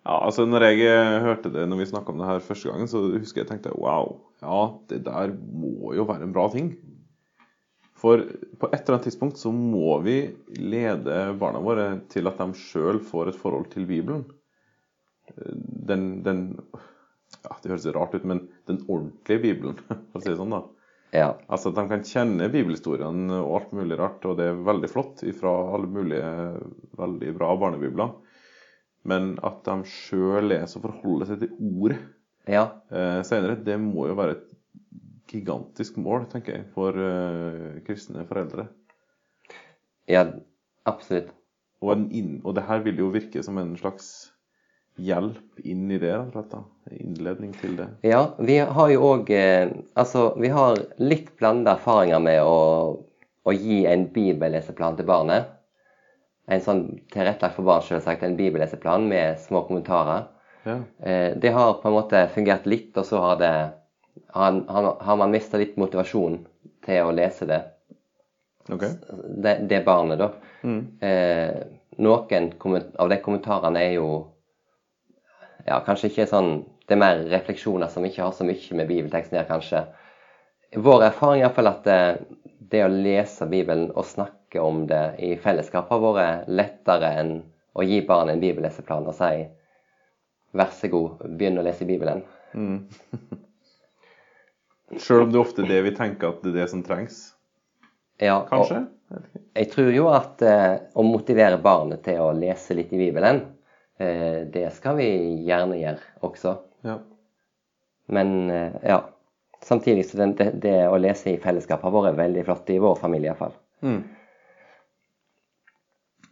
Ja, 0.08 0.22
altså 0.24 0.46
når 0.48 0.70
jeg 0.70 0.86
eh, 0.88 1.18
hørte 1.26 1.52
det 1.52 1.66
når 1.68 1.82
vi 1.82 1.90
snakka 1.90 2.14
om 2.14 2.22
det 2.22 2.30
her 2.30 2.46
første 2.46 2.72
gangen, 2.72 2.88
så 2.88 3.02
husker 3.18 3.44
jeg 3.44 3.50
tenkte 3.50 3.76
wow, 3.76 4.14
ja, 4.40 4.60
det 4.88 5.02
der 5.04 5.34
må 5.36 5.92
jo 5.98 6.08
være 6.08 6.30
en 6.30 6.36
bra 6.36 6.48
ting. 6.54 6.78
For 7.98 8.22
på 8.62 8.70
et 8.70 8.82
eller 8.84 8.98
annet 8.98 9.08
tidspunkt 9.10 9.40
så 9.42 9.52
må 9.54 9.98
vi 10.06 10.20
lede 10.62 11.18
barna 11.40 11.62
våre 11.64 11.88
til 12.12 12.30
at 12.30 12.38
de 12.38 12.54
sjøl 12.58 13.02
får 13.04 13.32
et 13.32 13.40
forhold 13.40 13.72
til 13.74 13.88
Bibelen. 13.90 14.26
Den, 15.36 16.22
den 16.24 16.44
ja, 17.42 17.56
Det 17.64 17.72
høres 17.72 17.88
rart 17.96 18.14
ut, 18.16 18.28
men 18.28 18.46
den 18.70 18.84
ordentlige 18.86 19.42
Bibelen, 19.44 19.80
for 20.12 20.20
å 20.20 20.24
si 20.24 20.30
det 20.30 20.38
sånn, 20.40 20.54
da. 20.54 20.64
Ja. 21.16 21.32
Altså 21.48 21.72
at 21.72 21.80
de 21.80 21.88
kan 21.90 22.06
kjenne 22.06 22.50
bibelhistoriene 22.52 23.40
og 23.40 23.54
alt 23.62 23.74
mulig 23.80 23.98
rart, 24.00 24.26
og 24.28 24.38
det 24.40 24.52
er 24.52 24.64
veldig 24.68 24.90
flott 24.92 25.24
fra 25.40 25.54
alle 25.76 25.90
mulige 25.92 26.32
veldig 27.00 27.34
bra 27.38 27.54
barnebibler. 27.60 28.14
Men 29.08 29.36
at 29.48 29.64
de 29.66 29.78
sjøl 29.88 30.50
leser 30.52 30.82
og 30.82 30.90
forholder 30.90 31.32
seg 31.32 31.46
til 31.46 31.54
ordet 31.58 32.02
ja. 32.48 32.66
eh, 32.92 33.22
senere, 33.28 33.60
det 33.64 33.78
må 33.82 34.10
jo 34.10 34.18
være 34.20 34.36
et 34.36 34.47
gigantisk 35.32 35.98
mål, 36.02 36.28
tenker 36.32 36.56
jeg, 36.58 36.68
for 36.76 36.96
uh, 36.96 37.78
kristne 37.88 38.26
foreldre. 38.30 38.68
Ja, 40.08 40.24
absolutt. 40.88 41.34
Og, 41.84 41.92
en 41.94 42.08
inn, 42.16 42.38
og 42.44 42.56
det 42.58 42.66
her 42.66 42.82
vil 42.86 43.04
jo 43.04 43.12
virke 43.14 43.44
som 43.46 43.60
en 43.62 43.76
slags 43.78 44.32
hjelp 44.98 45.60
inn 45.62 45.92
i 45.92 46.00
det, 46.02 46.16
rett 46.34 46.56
og. 46.58 46.66
Innledning 46.88 47.52
til 47.60 47.76
det. 47.78 47.90
Ja, 48.08 48.22
vi 48.40 48.58
har 48.64 48.90
jo 48.94 49.02
òg 49.10 49.30
eh, 49.36 49.68
Altså, 50.00 50.30
vi 50.40 50.48
har 50.54 50.80
litt 51.04 51.34
blandede 51.38 51.76
erfaringer 51.76 52.22
med 52.24 52.40
å, 52.48 52.60
å 53.44 53.54
gi 53.54 53.82
en 53.90 54.08
bibelleseplan 54.14 54.98
til 54.98 55.10
barnet. 55.10 55.52
En 56.48 56.64
sånn 56.64 56.86
tilrettelagt 57.12 57.58
for 57.58 57.68
barn, 57.68 57.84
selvsagt. 57.84 58.24
En 58.24 58.38
bibelleseplan 58.40 59.10
med 59.12 59.42
små 59.44 59.66
kommentarer. 59.68 60.30
Ja. 60.64 60.80
Eh, 61.04 61.36
det 61.36 61.52
har 61.54 61.78
på 61.82 61.92
en 61.92 61.98
måte 61.98 62.24
fungert 62.34 62.66
litt, 62.72 62.96
og 62.96 63.06
så 63.08 63.22
har 63.26 63.42
det 63.42 63.54
har, 64.34 64.64
han, 64.68 64.86
har 65.00 65.18
man 65.18 65.34
mista 65.34 65.60
litt 65.60 65.78
motivasjon 65.78 66.40
til 66.86 67.04
å 67.04 67.14
lese 67.16 67.48
det. 67.50 67.62
OK. 68.70 68.84
Det, 69.44 69.54
det 69.70 69.84
barnet, 69.86 70.20
da. 70.20 70.32
Mm. 70.68 70.82
Eh, 71.00 71.60
noen 71.98 72.50
av 73.00 73.10
de 73.10 73.20
kommentarene 73.24 73.84
er 73.84 73.94
jo 73.98 74.10
ja, 75.68 75.80
kanskje 75.86 76.12
ikke 76.12 76.28
sånn 76.30 76.52
Det 76.88 76.96
er 76.96 77.02
mer 77.02 77.22
refleksjoner 77.28 77.90
som 77.92 78.06
ikke 78.08 78.24
har 78.24 78.36
så 78.36 78.46
mye 78.48 78.76
med 78.80 78.88
bibelteksten 78.88 79.36
å 79.36 79.42
gjøre, 79.42 79.50
kanskje. 79.50 79.82
Vår 80.80 81.02
erfaring 81.10 81.42
er 81.42 81.50
iallfall 81.50 81.68
at 81.68 81.82
det, 81.84 81.98
det 82.72 82.84
å 82.86 82.92
lese 82.92 83.48
Bibelen 83.52 83.90
og 83.92 84.08
snakke 84.08 84.64
om 84.64 84.86
det 84.88 85.18
i 85.20 85.34
fellesskap 85.44 85.92
har 85.92 86.00
vært 86.06 86.48
lettere 86.48 87.10
enn 87.20 87.34
å 87.76 87.84
gi 87.84 88.00
barn 88.08 88.32
en 88.32 88.40
bibelleseplan 88.40 89.10
og 89.12 89.18
si 89.18 89.44
vær 90.56 90.72
så 90.72 90.88
god, 90.94 91.28
begynn 91.28 91.60
å 91.60 91.68
lese 91.68 91.86
Bibelen. 91.90 92.24
Mm. 92.56 92.88
Sjøl 94.96 95.26
om 95.26 95.34
det 95.34 95.42
ofte 95.42 95.66
er 95.66 95.72
det 95.72 95.82
vi 95.90 95.96
tenker 95.98 96.32
at 96.32 96.46
det 96.46 96.54
er 96.54 96.62
det 96.62 96.70
som 96.72 96.84
trengs. 96.86 97.20
Ja, 98.24 98.40
Kanskje? 98.48 98.86
Jeg 99.58 99.70
tror 99.72 99.92
jo 99.94 100.08
at 100.12 100.42
eh, 100.44 100.80
å 100.98 101.04
motivere 101.06 101.60
barnet 101.64 102.04
til 102.08 102.22
å 102.24 102.32
lese 102.36 102.76
litt 102.78 102.94
i 102.96 103.02
Bibelen, 103.02 103.44
eh, 104.00 104.48
det 104.52 104.70
skal 104.76 104.98
vi 105.00 105.10
gjerne 105.48 105.80
gjøre 105.80 106.26
også. 106.28 106.56
Ja. 106.88 106.98
Men 108.14 108.50
eh, 108.50 108.82
ja. 108.96 109.04
Samtidig 109.68 110.04
så 110.06 110.20
det, 110.20 110.28
det, 110.38 110.52
det 110.64 110.76
å 110.86 111.00
lese 111.02 111.32
i 111.32 111.40
fellesskap 111.42 111.82
har 111.82 111.92
vært 111.92 112.20
veldig 112.20 112.44
flott 112.46 112.68
i 112.70 112.78
vår 112.80 113.00
familie 113.02 113.32
iallfall. 113.32 113.56
Mm. 113.82 114.04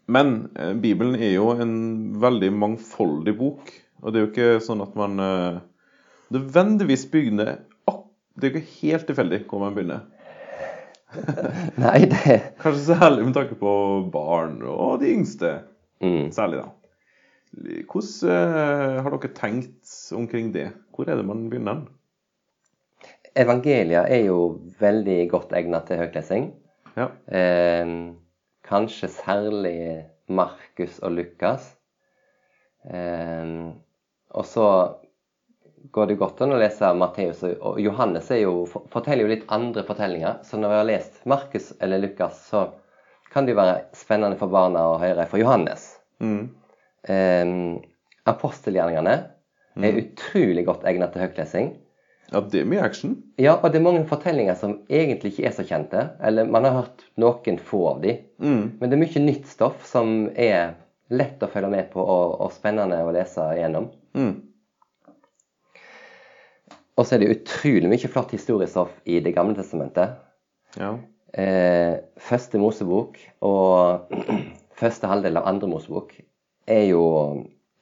Men 0.05 0.33
eh, 0.55 0.73
Bibelen 0.77 1.17
er 1.17 1.33
jo 1.33 1.49
en 1.57 1.75
veldig 2.21 2.51
mangfoldig 2.53 3.33
bok. 3.39 3.71
Og 4.03 4.13
det 4.13 4.19
er 4.19 4.25
jo 4.25 4.31
ikke 4.31 4.63
sånn 4.63 4.83
at 4.85 4.93
man 4.99 5.17
eh, 5.21 5.57
nødvendigvis 6.35 7.07
begynner 7.11 7.55
ak 7.55 7.74
Det 8.35 8.47
er 8.47 8.51
jo 8.51 8.59
ikke 8.59 8.79
helt 8.81 9.05
tilfeldig 9.07 9.41
hvor 9.49 9.61
man 9.63 9.75
begynner. 9.75 10.03
Nei, 11.83 11.99
det 12.11 12.39
Kanskje 12.59 12.97
særlig 12.97 13.27
med 13.27 13.35
tanke 13.37 13.55
på 13.59 13.73
barn 14.11 14.57
og 14.67 14.99
de 15.03 15.13
yngste. 15.13 15.51
Mm. 16.03 16.31
Særlig, 16.35 16.63
da. 16.63 16.71
Hvordan 17.87 18.33
eh, 18.33 18.97
har 19.03 19.13
dere 19.13 19.31
tenkt 19.37 19.93
omkring 20.15 20.51
det? 20.53 20.67
Hvor 20.91 21.07
er 21.07 21.15
det 21.21 21.27
man 21.27 21.47
begynner? 21.49 21.85
Evangelia 23.35 24.03
er 24.11 24.25
jo 24.27 24.59
veldig 24.79 25.17
godt 25.31 25.55
egnet 25.55 25.87
til 25.87 25.99
høytlesing. 25.99 26.51
Ja. 26.99 27.07
Eh, 27.31 27.95
kanskje 28.67 29.11
særlig 29.11 29.79
Markus 30.27 30.99
og 30.99 31.15
Lukas. 31.15 31.71
Eh, 32.91 33.55
og 34.35 34.45
så 34.51 34.67
går 35.95 36.09
det 36.11 36.17
godt 36.19 36.41
an 36.43 36.51
å 36.51 36.59
lese 36.59 36.89
Matteus 36.99 37.43
og 37.45 37.77
Johannes 37.79 38.27
jo, 38.35 38.65
forteller 38.67 39.23
jo 39.23 39.31
litt 39.31 39.45
andre 39.53 39.85
fortellinger. 39.87 40.41
Så 40.43 40.59
når 40.59 40.73
vi 40.73 40.79
har 40.79 40.89
lest 40.89 41.21
Markus 41.23 41.69
eller 41.79 42.03
Lukas, 42.03 42.41
så 42.49 42.65
kan 43.31 43.47
det 43.47 43.55
jo 43.55 43.61
være 43.61 43.77
spennende 43.95 44.35
for 44.39 44.51
barna 44.51 44.83
å 44.91 44.97
høre 44.99 45.23
fra 45.31 45.39
Johannes. 45.39 45.87
Mm. 46.19 46.49
Eh, 47.07 47.53
apostelgjerningene 48.27 49.15
er 49.83 49.99
utrolig 50.01 50.65
godt 50.67 50.85
egnet 50.87 51.13
til 51.13 51.23
høytlesing. 51.25 51.73
ja, 52.31 52.41
det 52.41 52.61
er 52.61 52.69
mye 52.69 52.83
action. 52.83 53.15
Ja, 53.39 53.53
og 53.55 53.71
det 53.71 53.79
er 53.79 53.85
mange 53.85 54.05
fortellinger 54.09 54.57
som 54.59 54.79
egentlig 54.89 55.33
ikke 55.33 55.47
er 55.47 55.55
så 55.55 55.65
kjente. 55.67 56.07
Eller 56.19 56.47
man 56.49 56.67
har 56.67 56.79
hørt 56.81 57.05
noen 57.21 57.59
få 57.61 57.85
av 57.93 58.01
de. 58.03 58.17
Mm. 58.43 58.63
Men 58.79 58.89
det 58.89 58.97
er 58.97 59.03
mye 59.03 59.23
nytt 59.29 59.47
stoff 59.51 59.85
som 59.87 60.27
er 60.33 60.73
lett 61.13 61.43
å 61.43 61.49
følge 61.51 61.69
med 61.71 61.91
på 61.93 62.01
og, 62.01 62.39
og 62.41 62.51
spennende 62.55 63.03
å 63.05 63.13
lese 63.13 63.45
igjennom. 63.55 63.91
Mm. 64.17 64.33
Og 66.95 67.05
så 67.05 67.15
er 67.15 67.23
det 67.23 67.33
utrolig 67.33 67.89
mye 67.91 68.11
flott 68.11 68.31
historiestoff 68.35 68.93
i 69.05 69.19
Det 69.23 69.33
gamle 69.35 69.55
testamentet. 69.57 70.15
Ja. 70.79 70.93
Eh, 71.35 71.97
første 72.23 72.59
Mosebok 72.61 73.17
og 73.43 74.13
første 74.79 75.09
halvdel 75.11 75.39
av 75.39 75.49
andre 75.51 75.67
Mosebok 75.67 76.13
er 76.71 76.85
jo, 76.91 77.03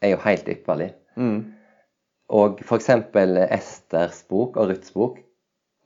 er 0.01 0.15
jo 0.15 0.21
helt 0.25 0.49
ypperlig. 0.49 0.89
Mm. 1.15 1.53
Og 2.33 2.63
f.eks. 2.65 2.89
Esters 3.53 4.23
bok 4.29 4.57
og 4.57 4.71
Ruths 4.71 4.95
bok 4.95 5.19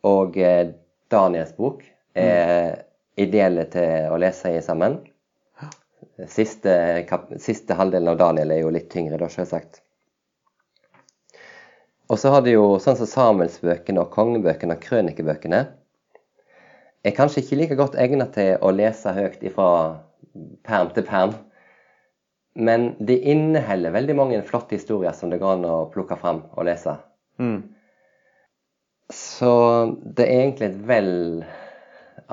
og 0.07 0.37
eh, 0.39 0.71
Daniels 1.11 1.51
bok 1.57 1.83
er 2.17 2.85
ideelle 3.19 3.65
til 3.73 4.13
å 4.13 4.17
lese 4.21 4.53
i 4.55 4.63
sammen. 4.63 4.99
Siste, 6.31 6.73
siste 7.41 7.75
halvdelen 7.77 8.09
av 8.13 8.17
Daniel 8.21 8.53
er 8.55 8.63
jo 8.63 8.71
litt 8.73 8.89
tyngre, 8.93 9.19
da, 9.21 9.29
selvsagt. 9.29 9.83
Og 12.07 12.19
så 12.19 12.31
har 12.31 12.43
du 12.43 12.51
jo 12.53 12.67
sånn 12.79 12.95
som 12.99 13.09
Samuelsbøkene 13.09 14.03
og 14.03 14.13
kongebøkene 14.13 14.77
og 14.77 14.83
krønikebøkene. 14.85 15.65
Er 17.03 17.15
kanskje 17.15 17.43
ikke 17.43 17.59
like 17.59 17.77
godt 17.79 17.97
egnet 17.99 18.33
til 18.35 18.55
å 18.63 18.71
lese 18.75 19.11
høyt 19.15 19.43
ifra 19.47 19.69
perm 20.67 20.93
til 20.95 21.05
perm. 21.07 21.35
Men 22.57 22.93
de 23.03 23.19
inneholder 23.33 23.93
veldig 23.93 24.15
mange 24.17 24.43
flotte 24.47 24.79
historier 24.79 25.13
som 25.13 25.29
det 25.29 25.41
går 25.43 25.59
an 25.59 25.67
å 25.69 25.75
plukke 25.93 26.17
fram 26.19 26.41
og 26.55 26.65
lese. 26.69 26.95
Mm. 27.37 27.59
Så 29.13 29.51
det 30.01 30.25
er 30.25 30.41
egentlig 30.41 30.71
et 30.71 30.79
vell 30.87 31.17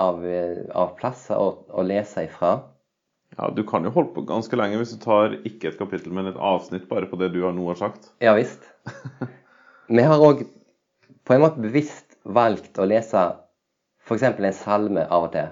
av, 0.01 0.25
av 0.73 0.95
plasser 0.99 1.39
å, 1.39 1.51
å 1.69 1.85
lese 1.87 2.25
ifra. 2.31 2.57
ja, 3.37 3.51
du 3.51 3.63
kan 3.67 3.85
jo 3.85 3.93
holde 3.95 4.15
på 4.15 4.25
ganske 4.27 4.57
lenge 4.57 4.81
hvis 4.81 4.97
du 4.97 5.03
tar 5.03 5.37
ikke 5.45 5.71
et 5.71 5.79
kapittel, 5.79 6.15
men 6.15 6.31
et 6.31 6.41
avsnitt 6.41 6.89
bare 6.89 7.11
på 7.11 7.19
det 7.21 7.35
du 7.35 7.43
har 7.45 7.55
nå 7.55 7.69
har 7.69 7.79
sagt. 7.79 8.15
Ja 8.25 8.35
visst. 8.39 8.71
Vi 9.87 10.03
har 10.03 10.23
òg 10.23 10.45
på 11.25 11.35
en 11.35 11.43
måte 11.45 11.61
bevisst 11.61 12.17
valgt 12.25 12.79
å 12.81 12.87
lese 12.89 13.25
f.eks. 14.05 14.23
en 14.23 14.53
salme 14.57 15.05
av 15.09 15.29
og 15.29 15.35
til. 15.35 15.51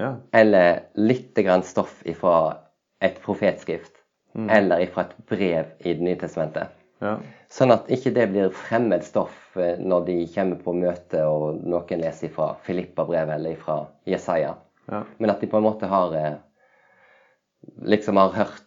Ja. 0.00 0.14
Eller 0.34 0.86
litt 0.98 1.36
grann 1.36 1.64
stoff 1.64 2.00
ifra 2.08 2.56
et 3.04 3.20
profetskrift. 3.24 3.92
Eller 4.34 4.82
ifra 4.82 5.04
et 5.04 5.14
brev 5.30 5.68
i 5.78 5.94
Det 5.94 6.02
nye 6.02 6.18
testamentet. 6.18 6.72
Ja. 7.04 7.18
Sånn 7.52 7.70
at 7.70 7.90
ikke 7.92 8.10
det 8.16 8.26
blir 8.32 8.54
fremmed 8.54 9.04
stoff 9.06 9.56
eh, 9.60 9.78
når 9.78 10.06
de 10.08 10.16
kommer 10.34 10.58
på 10.62 10.74
møte 10.74 11.20
og 11.28 11.60
noen 11.62 12.00
leser 12.00 12.32
fra 12.34 12.54
Filippa-brevet 12.66 13.36
eller 13.36 13.58
fra 13.60 13.76
Jesaja. 14.08 14.54
Ja. 14.90 15.02
Men 15.18 15.30
at 15.30 15.42
de 15.42 15.50
på 15.50 15.60
en 15.60 15.66
måte 15.66 15.90
har 15.90 16.16
eh, 16.18 16.36
liksom 17.84 18.18
har 18.18 18.34
hørt 18.34 18.62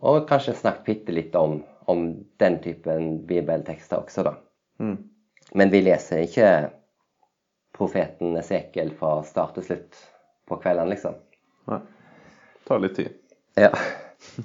og 0.00 0.24
kanskje 0.28 0.56
snakket 0.56 0.86
bitte 0.86 1.14
litt 1.14 1.36
om, 1.36 1.58
om 1.90 2.06
den 2.40 2.58
typen 2.64 3.18
bibeltekster 3.28 4.00
også, 4.00 4.24
da. 4.26 4.34
Mm. 4.80 4.96
Men 5.54 5.70
vi 5.70 5.82
leser 5.84 6.24
ikke 6.24 6.48
profeten 7.74 8.36
Esekiel 8.38 8.92
fra 8.98 9.18
start 9.26 9.56
til 9.58 9.68
slutt 9.68 10.00
på 10.48 10.58
kvelden, 10.62 10.90
liksom. 10.92 11.18
Nei. 11.70 11.80
Tar 12.68 12.80
litt 12.82 12.96
tid. 12.98 13.12
Ja. 13.60 13.70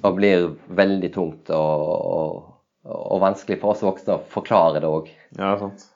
Og 0.02 0.18
blir 0.18 0.50
veldig 0.76 1.08
tungt 1.14 1.50
og, 1.56 1.84
og, 2.14 2.50
og 2.84 3.22
vanskelig 3.22 3.60
for 3.62 3.74
oss 3.74 3.84
voksne 3.86 4.18
å 4.18 4.26
forklare 4.28 4.82
det 4.82 4.90
òg. 4.90 5.08
Ja, 5.38 5.54
sant. 5.60 5.86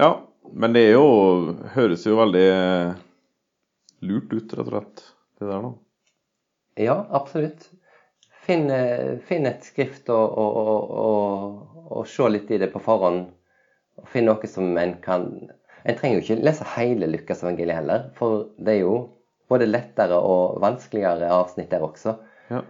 Ja, 0.00 0.10
men 0.52 0.74
det 0.74 0.86
er 0.88 0.94
jo 0.96 1.54
Høres 1.74 2.06
jo 2.06 2.18
veldig 2.18 2.46
lurt 4.02 4.32
ut, 4.32 4.54
rett 4.58 4.66
og 4.66 4.72
slett, 4.72 5.04
det 5.38 5.48
der, 5.48 5.62
nå. 5.62 5.72
Ja, 6.80 6.96
absolutt. 7.14 7.68
Finn, 8.42 8.70
eh, 8.74 9.18
finn 9.28 9.46
et 9.46 9.62
skrift 9.62 10.08
og, 10.10 10.38
og, 10.42 11.71
og, 11.92 12.06
se 12.08 12.28
litt 12.30 12.50
i 12.50 12.60
det 12.62 12.70
på 12.72 12.82
forhånd. 12.82 13.26
Og 14.00 14.08
Finne 14.08 14.32
noe 14.32 14.48
som 14.48 14.70
en 14.80 14.94
kan 15.04 15.26
En 15.82 15.96
trenger 15.98 16.20
jo 16.20 16.22
ikke 16.22 16.44
lese 16.46 16.64
hele 16.76 17.08
Lukas 17.10 17.40
evangeliet 17.42 17.80
heller, 17.80 18.04
for 18.14 18.44
det 18.54 18.76
er 18.76 18.84
jo 18.84 18.92
både 19.50 19.66
lettere 19.66 20.14
og 20.14 20.60
vanskeligere 20.62 21.26
avsnitt 21.34 21.72
der 21.72 21.82
også. 21.82 22.12
Ja. 22.52 22.60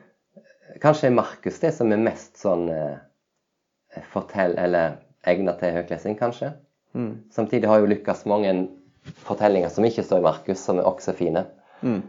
Kanskje 0.80 1.11
er 1.11 1.18
Markus 1.18 1.61
det 1.61 1.74
som 1.76 1.92
er 1.92 2.00
mest 2.00 2.40
sånn 2.40 2.70
eh, 2.72 4.00
fortell... 4.14 4.56
Eller 4.56 4.96
egnet 5.28 5.61
til 5.61 5.74
høytlesing, 5.76 6.16
kanskje. 6.18 6.52
Mm. 6.98 7.12
Samtidig 7.30 7.68
har 7.70 7.82
jo 7.82 7.90
Lukas 7.90 8.24
mange 8.26 8.52
fortellinger 9.26 9.70
som 9.72 9.87
ikke 9.87 10.04
står 10.06 10.22
i 10.22 10.26
Markus, 10.26 10.62
som 10.62 10.80
er 10.80 10.88
også 10.88 11.14
fine. 11.18 11.44
Mm. 11.82 12.02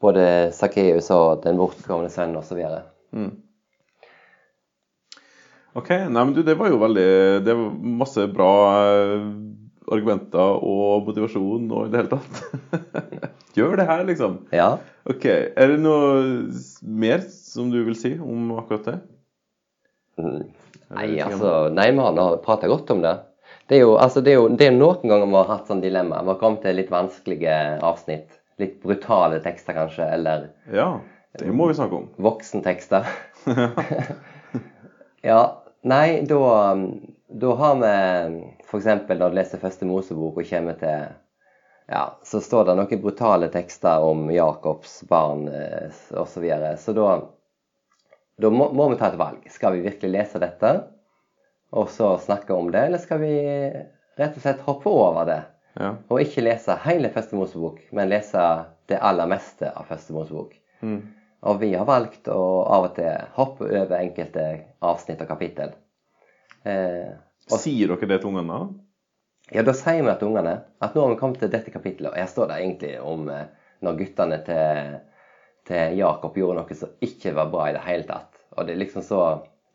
Både 0.00 0.24
Sakkeus 0.56 1.10
og 1.14 1.44
Den 1.44 1.60
bortkomne 1.60 2.10
sønnen 2.12 2.40
osv. 2.40 2.60
Mm. 3.12 3.30
OK. 5.78 5.90
Nei, 6.10 6.22
men 6.24 6.34
du, 6.34 6.42
det 6.46 6.56
var 6.58 6.70
jo 6.72 6.80
veldig 6.82 7.10
Det 7.46 7.54
var 7.54 7.74
masse 8.02 8.24
bra 8.34 8.52
eh, 8.80 9.26
argumenter 9.90 10.58
og 10.66 11.06
motivasjon 11.08 11.70
og 11.70 11.86
i 11.86 11.92
det 11.92 12.00
hele 12.00 12.12
tatt. 12.16 12.90
Gjør 13.58 13.76
det 13.80 13.86
her, 13.88 14.04
liksom. 14.06 14.36
Ja. 14.54 14.72
OK. 15.10 15.24
Er 15.26 15.72
det 15.72 15.80
noe 15.82 16.50
mer 16.82 17.24
som 17.26 17.72
du 17.72 17.80
vil 17.86 17.96
si 17.98 18.14
om 18.18 18.52
akkurat 18.60 18.86
det? 18.86 18.98
Mm. 20.20 20.44
Nei, 20.90 21.08
altså, 21.22 21.68
nei, 21.74 21.88
vi 21.94 22.02
har 22.02 22.38
prata 22.44 22.70
godt 22.70 22.90
om 22.94 23.02
det. 23.02 23.14
Det 23.70 23.78
er 23.78 23.84
jo, 23.84 23.94
altså, 24.02 24.22
det 24.26 24.32
er 24.32 24.38
jo 24.40 24.48
det 24.58 24.66
er 24.66 24.74
noen 24.74 25.06
ganger 25.06 25.30
vi 25.30 25.38
har 25.38 25.50
hatt 25.52 25.70
sånn 25.70 25.82
dilemma. 25.82 26.22
Vi 26.26 26.32
har 26.32 26.38
kommet 26.40 26.64
til 26.66 26.78
litt 26.78 26.90
vanskelige 26.90 27.56
avsnitt. 27.86 28.38
Litt 28.62 28.80
brutale 28.82 29.38
tekster, 29.42 29.74
kanskje, 29.74 30.06
eller 30.18 30.50
Ja, 30.74 30.88
det 31.38 31.50
må 31.54 31.70
vi 31.70 31.78
snakke 31.78 31.98
om. 32.02 32.08
voksentekster. 32.20 33.06
ja, 35.30 35.59
nei, 35.82 36.20
da, 36.28 36.76
da 37.28 37.56
har 37.62 37.80
vi 37.80 37.94
f.eks. 38.66 38.86
når 39.08 39.26
du 39.26 39.36
leser 39.38 39.62
første 39.62 39.88
Mosebok 39.88 40.40
og 40.40 40.48
kommer 40.50 40.78
til 40.80 41.10
ja, 41.90 42.04
så 42.22 42.38
står 42.40 42.68
det 42.68 42.76
noen 42.78 43.02
brutale 43.02 43.48
tekster 43.50 44.04
om 44.06 44.28
Jakobs 44.30 45.00
barn 45.10 45.48
eh, 45.50 45.90
osv. 46.14 46.28
Så, 46.36 46.42
videre. 46.44 46.76
så 46.78 46.94
da, 46.94 47.08
da 48.38 48.50
må, 48.54 48.68
må 48.70 48.86
vi 48.92 48.98
ta 49.00 49.08
et 49.10 49.18
valg. 49.18 49.48
Skal 49.50 49.74
vi 49.74 49.86
virkelig 49.88 50.12
lese 50.14 50.42
dette 50.42 50.74
og 51.70 51.90
så 51.90 52.12
snakke 52.18 52.54
om 52.54 52.70
det, 52.70 52.84
eller 52.86 53.02
skal 53.02 53.20
vi 53.22 53.34
rett 54.18 54.36
og 54.36 54.42
slett 54.42 54.62
hoppe 54.66 54.90
over 54.90 55.26
det? 55.26 55.40
Ja. 55.78 55.92
Og 56.10 56.22
ikke 56.22 56.42
lese 56.42 56.78
hele 56.84 57.10
første 57.14 57.38
Mosebok, 57.38 57.82
men 57.94 58.10
lese 58.10 58.42
det 58.90 58.98
aller 59.06 59.30
meste 59.30 59.70
av 59.70 59.86
første 59.90 60.14
Mosebok. 60.14 60.54
Mm. 60.82 61.02
Og 61.48 61.60
vi 61.62 61.70
har 61.74 61.86
valgt 61.88 62.28
å 62.28 62.40
av 62.68 62.90
og 62.90 62.94
til 62.98 63.14
hoppe 63.36 63.64
over 63.70 63.96
enkelte 63.96 64.46
avsnitt 64.84 65.22
og 65.24 65.28
kapittel. 65.30 65.72
Eh, 66.68 67.12
Sier 67.50 67.88
dere 67.94 68.08
det 68.10 68.20
til 68.20 68.30
ungene? 68.34 68.58
ja, 69.50 69.62
da 69.66 69.72
sier 69.74 70.04
vi 70.04 70.12
til 70.20 70.28
ungene 70.28 70.52
at 70.78 70.94
nå 70.94 71.02
har 71.02 71.14
vi 71.14 71.18
kommet 71.18 71.40
til 71.42 71.50
dette 71.50 71.72
kapittelet, 71.74 72.12
og 72.12 72.18
her 72.20 72.28
står 72.30 72.50
det 72.50 72.58
egentlig 72.60 72.92
om 73.02 73.24
eh, 73.32 73.46
når 73.82 73.96
guttene 73.98 74.36
til, 74.46 74.98
til 75.66 75.96
Jakob 75.98 76.36
gjorde 76.38 76.60
noe 76.60 76.76
som 76.76 76.92
ikke 77.02 77.32
var 77.34 77.48
bra 77.50 77.70
i 77.70 77.74
det 77.74 77.86
hele 77.86 78.06
tatt. 78.06 78.36
Og 78.58 78.66
det 78.68 78.74
er 78.76 78.82
liksom 78.84 79.02
så 79.06 79.22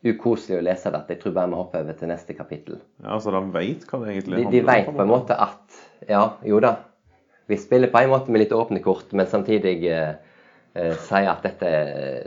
ukoselig 0.05 0.59
å 0.59 0.63
lese 0.67 0.91
det 0.93 0.99
at 1.01 1.09
jeg 1.09 1.19
tror 1.23 1.33
bare 1.33 1.49
vi 1.49 1.57
hopper 1.59 1.81
over 1.81 1.97
til 1.97 2.11
neste 2.13 2.35
kapittel. 2.37 2.77
Ja, 3.01 3.17
Så 3.19 3.33
de 3.33 3.41
vet 3.55 3.87
hva 3.89 3.99
det 4.03 4.13
egentlig 4.13 4.37
handler 4.37 4.51
De, 4.51 4.59
de 4.59 4.67
veit 4.69 4.85
vet 4.85 4.95
på 4.95 5.01
en 5.01 5.11
måte 5.11 5.39
at 5.47 5.81
Ja, 6.07 6.23
jo 6.45 6.61
da. 6.61 6.75
Vi 7.49 7.57
spiller 7.57 7.89
på 7.89 8.03
en 8.05 8.13
måte 8.13 8.31
med 8.31 8.43
litt 8.43 8.53
åpne 8.53 8.79
kort, 8.85 9.09
men 9.17 9.27
samtidig 9.27 9.79
eh, 9.89 10.13
sier 10.75 11.29
at 11.31 11.45
dette, 11.45 11.69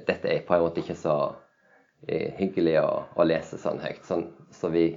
dette 0.09 0.31
er 0.33 0.45
på 0.47 0.57
en 0.57 0.65
måte 0.65 0.81
ikke 0.83 0.97
så 0.99 1.17
eh, 2.07 2.33
hyggelig 2.39 2.79
å, 2.83 2.89
å 3.17 3.27
lese 3.29 3.61
sånn 3.61 3.83
høyt. 3.83 4.05
Sånn, 4.09 4.29
så 4.55 4.71
vi 4.73 4.91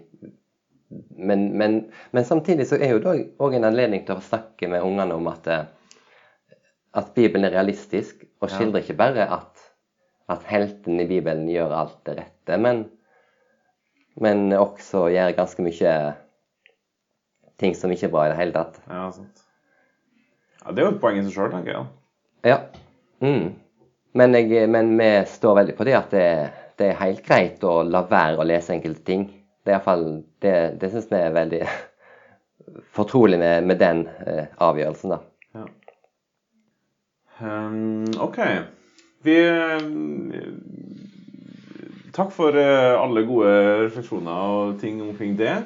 men, 1.15 1.45
men, 1.55 1.77
men 2.11 2.25
samtidig 2.27 2.65
så 2.67 2.75
er 2.75 2.95
jo 2.95 3.03
det 3.03 3.11
òg 3.39 3.53
en 3.55 3.69
anledning 3.69 4.03
til 4.07 4.17
å 4.17 4.23
snakke 4.23 4.67
med 4.71 4.83
ungene 4.83 5.15
om 5.15 5.29
at, 5.31 5.47
eh, 5.47 6.57
at 6.99 7.13
Bibelen 7.15 7.47
er 7.47 7.55
realistisk, 7.55 8.25
og 8.41 8.51
skildrer 8.51 8.83
ikke 8.83 8.99
bare 8.99 9.27
at 9.31 9.69
at 10.31 10.43
helten 10.47 10.99
i 11.01 11.07
Bibelen 11.07 11.49
gjør 11.49 11.73
alt 11.75 11.97
det 12.07 12.17
rette, 12.19 12.57
men, 12.61 12.85
men 14.21 14.51
også 14.55 15.07
gjør 15.11 15.35
ganske 15.37 15.65
mye 15.65 15.95
ting 17.61 17.75
som 17.77 17.91
ikke 17.93 18.07
er 18.09 18.13
bra 18.13 18.25
i 18.27 18.31
det 18.31 18.39
hele 18.39 18.55
tatt. 18.55 18.79
Ja, 18.87 19.09
sant. 19.13 19.43
Ja, 20.61 20.71
det 20.71 20.83
er 20.83 20.87
jo 20.87 20.93
et 20.95 21.01
poeng 21.03 21.19
i 21.19 21.25
seg 21.25 21.35
sjøl, 21.35 21.51
tenker 21.53 21.75
jeg. 21.75 21.89
Ja. 22.47 22.57
Mm. 23.21 23.53
Men, 24.17 24.35
jeg, 24.35 24.67
men 24.69 24.95
vi 24.99 25.09
står 25.29 25.61
veldig 25.61 25.75
på 25.77 25.87
det 25.87 25.95
at 25.95 26.11
det, 26.15 26.25
det 26.79 26.89
er 26.91 26.99
helt 27.03 27.23
greit 27.25 27.63
å 27.63 27.81
la 27.87 28.03
være 28.09 28.41
å 28.41 28.47
lese 28.47 28.75
enkelte 28.75 29.05
ting. 29.07 29.27
Det 29.65 29.77
er 29.77 30.03
Det, 30.41 30.55
det 30.81 30.91
syns 30.91 31.11
vi 31.11 31.17
er 31.19 31.35
veldig 31.35 31.61
fortrolig 32.97 33.39
med, 33.39 33.63
med 33.63 33.79
den 33.79 34.07
eh, 34.25 34.45
avgjørelsen, 34.57 35.13
da. 35.13 35.19
Ja. 35.55 35.65
Um, 37.41 38.05
OK. 38.21 38.39
Vi 39.23 39.37
Takk 42.11 42.33
for 42.35 42.57
eh, 42.59 42.97
alle 42.99 43.23
gode 43.23 43.51
refleksjoner 43.85 44.55
og 44.55 44.79
ting 44.81 44.99
omkring 45.01 45.37
det. 45.39 45.61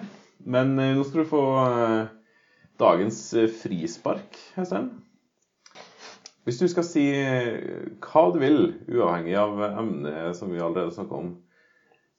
Men 0.45 0.75
eh, 0.77 0.93
nå 0.93 1.05
skal 1.07 1.23
du 1.23 1.29
få 1.31 1.41
eh, 1.63 2.11
dagens 2.79 3.17
eh, 3.33 3.49
frispark, 3.49 4.37
Øystein. 4.59 4.91
Hvis 6.45 6.60
du 6.62 6.67
skal 6.69 6.86
si 6.86 7.03
eh, 7.10 7.88
hva 8.05 8.27
du 8.29 8.38
vil, 8.38 8.60
uavhengig 8.93 9.34
av 9.41 9.62
emnet 9.65 10.38
som 10.38 10.51
vi 10.53 10.62
allerede 10.62 10.93
snakka 10.93 11.17
om, 11.17 11.31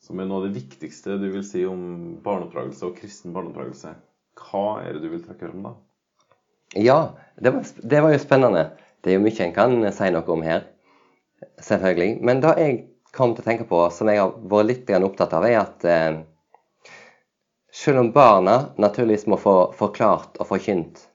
som 0.03 0.19
er 0.19 0.27
noe 0.27 0.41
av 0.41 0.49
det 0.49 0.57
viktigste 0.59 1.19
du 1.23 1.29
vil 1.31 1.45
si 1.47 1.63
om 1.67 2.17
barneoppdragelse 2.25 2.89
og 2.89 2.99
kristen 2.99 3.35
barneoppdragelse, 3.37 3.95
hva 4.43 4.65
er 4.83 4.97
det 4.97 5.05
du 5.05 5.13
vil 5.15 5.23
trekke 5.23 5.47
fram 5.47 5.63
da? 5.69 5.73
Ja, 6.75 6.99
det 7.39 7.55
var, 7.55 7.71
det 7.95 8.03
var 8.03 8.13
jo 8.13 8.21
spennende. 8.21 8.67
Det 9.01 9.13
er 9.13 9.21
jo 9.21 9.25
mye 9.25 9.47
en 9.47 9.55
kan 9.55 9.79
si 9.95 10.11
noe 10.11 10.35
om 10.35 10.43
her, 10.43 10.67
selvfølgelig. 11.63 12.19
Men 12.27 12.43
det 12.43 12.55
jeg 12.59 12.79
kom 13.15 13.37
til 13.37 13.47
å 13.47 13.47
tenke 13.47 13.71
på, 13.71 13.85
som 13.95 14.11
jeg 14.11 14.21
har 14.21 14.35
vært 14.51 14.73
litt 14.73 14.91
opptatt 14.99 15.39
av, 15.39 15.47
er 15.47 15.61
at 15.63 15.87
eh, 15.87 16.19
selv 17.71 18.03
om 18.03 18.11
barna 18.13 18.59
naturligvis 18.83 19.29
må 19.31 19.39
få 19.39 19.57
forklart 19.79 20.43
og 20.43 20.51
forkynt 20.51 21.06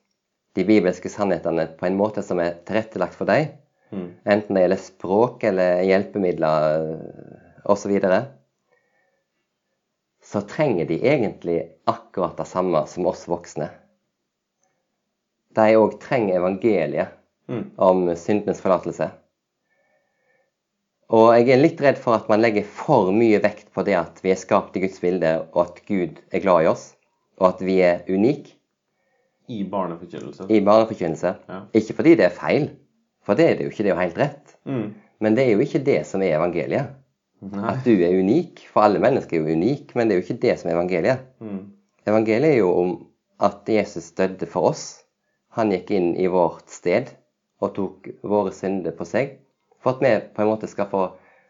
de 0.56 0.66
bibelske 0.68 1.10
sannhetene 1.10 1.68
på 1.80 1.88
en 1.88 1.98
måte 2.00 2.24
som 2.26 2.40
er 2.44 2.58
tilrettelagt 2.68 3.18
for 3.18 3.30
deg. 3.30 3.58
Mm. 3.92 4.06
enten 4.24 4.56
det 4.56 4.62
gjelder 4.64 4.80
språk 4.80 5.42
eller 5.44 5.82
hjelpemidler 5.84 6.94
osv., 7.68 7.98
så, 8.00 8.20
så 10.24 10.42
trenger 10.48 10.88
de 10.88 11.02
egentlig 11.04 11.58
akkurat 11.92 12.38
det 12.40 12.48
samme 12.48 12.86
som 12.88 13.10
oss 13.12 13.26
voksne. 13.28 13.68
De 15.52 15.74
òg 15.76 15.98
trenger 16.00 16.40
evangeliet 16.40 17.18
Mm. 17.52 17.72
om 17.76 18.16
syndenes 18.16 18.62
forlatelse. 18.64 19.10
Og 21.12 21.34
jeg 21.36 21.50
er 21.52 21.60
litt 21.60 21.82
redd 21.84 21.98
for 22.00 22.16
at 22.16 22.30
man 22.32 22.40
legger 22.40 22.64
for 22.64 23.12
mye 23.12 23.42
vekt 23.44 23.74
på 23.76 23.84
det 23.84 23.98
at 24.00 24.22
vi 24.24 24.32
er 24.32 24.40
skapt 24.40 24.78
i 24.80 24.84
Guds 24.86 25.02
bilde, 25.04 25.34
og 25.52 25.66
at 25.66 25.82
Gud 25.90 26.22
er 26.32 26.44
glad 26.44 26.64
i 26.64 26.70
oss, 26.72 26.86
og 27.42 27.50
at 27.50 27.64
vi 27.68 27.82
er 27.84 28.06
unike 28.08 28.56
I 29.52 29.64
barneforkynnelse. 29.72 30.48
i 30.50 30.60
barneforkynnelse. 30.66 31.34
Ja. 31.50 31.60
Ikke 31.78 31.96
fordi 31.98 32.16
det 32.20 32.26
er 32.30 32.36
feil, 32.36 32.70
for 33.26 33.38
det 33.40 33.46
er 33.50 33.56
det 33.60 33.66
jo 33.68 33.74
ikke, 33.74 33.84
det 33.84 33.92
er 33.92 33.96
jo 33.96 34.02
helt 34.02 34.18
rett. 34.22 34.56
Mm. 34.66 34.88
Men 35.22 35.36
det 35.38 35.46
er 35.48 35.52
jo 35.56 35.60
ikke 35.66 35.84
det 35.86 36.00
som 36.10 36.22
er 36.26 36.38
evangeliet. 36.40 36.98
Nei. 37.42 37.62
At 37.74 37.86
du 37.86 37.92
er 38.06 38.14
unik. 38.20 38.64
For 38.70 38.82
alle 38.86 39.00
mennesker 39.02 39.38
er 39.40 39.48
jo 39.50 39.56
unik, 39.58 39.96
men 39.98 40.08
det 40.10 40.16
er 40.16 40.20
jo 40.22 40.26
ikke 40.28 40.42
det 40.42 40.56
som 40.62 40.70
er 40.72 40.76
evangeliet. 40.78 41.24
Mm. 41.42 41.62
Evangeliet 42.08 42.54
er 42.56 42.60
jo 42.62 42.72
om 42.82 42.92
at 43.42 43.70
Jesus 43.70 44.12
døde 44.18 44.46
for 44.50 44.70
oss. 44.72 44.84
Han 45.58 45.72
gikk 45.74 45.90
inn 45.98 46.12
i 46.22 46.28
vårt 46.32 46.70
sted 46.72 47.10
og 47.62 47.74
tok 47.76 48.08
våre 48.24 48.54
synder 48.54 48.94
på 48.98 49.06
seg. 49.10 49.36
For 49.82 49.96
at 49.98 50.02
vi 50.06 50.14
på 50.36 50.42
en 50.46 50.52
måte 50.54 50.70
skal 50.70 50.88
få 50.92 51.08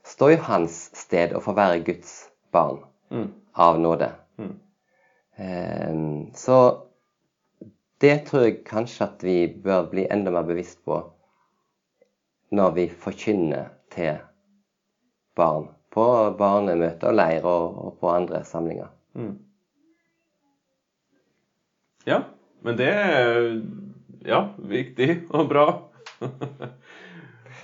stå 0.07 0.31
i 0.33 0.39
hans 0.47 0.77
sted 0.97 1.35
og 1.37 1.43
få 1.43 1.53
være 1.59 1.83
Guds 1.85 2.15
barn 2.55 2.79
Mm. 3.11 3.27
av 3.59 3.79
nåde. 3.79 4.07
Mm. 4.39 4.53
Um, 5.39 6.31
så 6.35 6.55
det 8.01 8.15
tror 8.27 8.47
jeg 8.47 8.63
kanskje 8.67 9.05
at 9.05 9.23
vi 9.25 9.35
bør 9.63 9.89
bli 9.91 10.07
enda 10.11 10.33
mer 10.33 10.47
bevisst 10.47 10.81
på 10.85 10.99
når 12.51 12.73
vi 12.75 12.87
forkynner 13.03 13.69
til 13.93 14.17
barn 15.37 15.69
på 15.91 16.05
barnemøter 16.39 17.11
og 17.11 17.17
leirer 17.19 17.47
og, 17.47 17.93
på 17.99 18.09
andre 18.11 18.43
samlinger. 18.47 18.91
Mm. 19.13 19.37
Ja, 22.07 22.23
men 22.65 22.77
det 22.79 22.89
er 22.89 23.39
ja, 24.27 24.45
viktig 24.57 25.09
og 25.29 25.49
bra. 25.51 25.67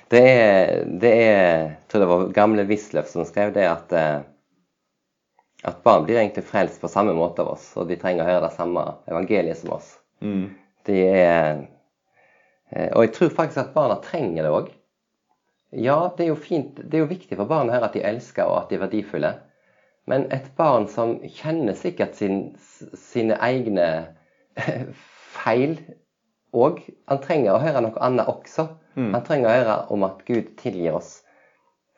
Det 0.08 0.21
er, 0.23 0.86
det 0.88 1.10
er 1.19 1.71
tror 1.91 2.00
det 2.00 2.06
var 2.08 2.21
gamle 2.32 2.63
Wisløff 2.63 3.10
som 3.12 3.26
skrev 3.28 3.50
det 3.52 3.65
at 3.67 3.91
eh, 3.91 4.21
at 5.67 5.84
barn 5.84 6.06
blir 6.06 6.19
egentlig 6.21 6.45
frelst 6.47 6.80
på 6.82 6.88
samme 6.88 7.12
måte 7.17 7.43
av 7.43 7.50
oss, 7.56 7.65
og 7.76 7.89
de 7.89 7.97
trenger 8.00 8.23
å 8.23 8.30
høre 8.30 8.45
det 8.45 8.56
samme 8.56 8.84
evangeliet 9.10 9.60
som 9.60 9.73
oss. 9.76 9.89
Mm. 10.24 10.48
De 10.88 10.98
er 11.04 11.68
eh, 12.72 12.90
Og 12.96 13.04
jeg 13.06 13.14
tror 13.14 13.34
faktisk 13.36 13.62
at 13.62 13.74
barna 13.76 14.00
trenger 14.04 14.44
det 14.44 14.54
òg. 14.54 14.72
Ja, 15.72 15.98
det 16.18 16.26
er 16.26 16.32
jo 16.32 16.40
fint, 16.40 16.78
det 16.80 16.96
er 16.96 17.04
jo 17.04 17.12
viktig 17.12 17.36
for 17.36 17.50
barna 17.50 17.76
høre 17.76 17.90
at 17.90 17.98
de 17.98 18.06
elsker 18.08 18.48
og 18.48 18.62
at 18.62 18.70
de 18.72 18.78
er 18.78 18.86
verdifulle. 18.86 19.34
Men 20.08 20.30
et 20.32 20.48
barn 20.56 20.88
som 20.88 21.18
kjenner 21.28 21.76
sikkert 21.76 22.16
sin, 22.16 22.56
sine 22.96 23.36
egne 23.44 23.88
feil 25.38 25.76
òg, 26.56 26.80
han 27.12 27.22
trenger 27.24 27.58
å 27.58 27.62
høre 27.62 27.84
noe 27.84 28.00
annet 28.04 28.32
også. 28.32 28.70
Mm. 28.96 29.12
Han 29.14 29.26
trenger 29.28 29.50
å 29.50 29.58
høre 29.58 29.78
om 29.94 30.08
at 30.08 30.24
Gud 30.30 30.56
tilgir 30.62 30.96
oss 30.98 31.18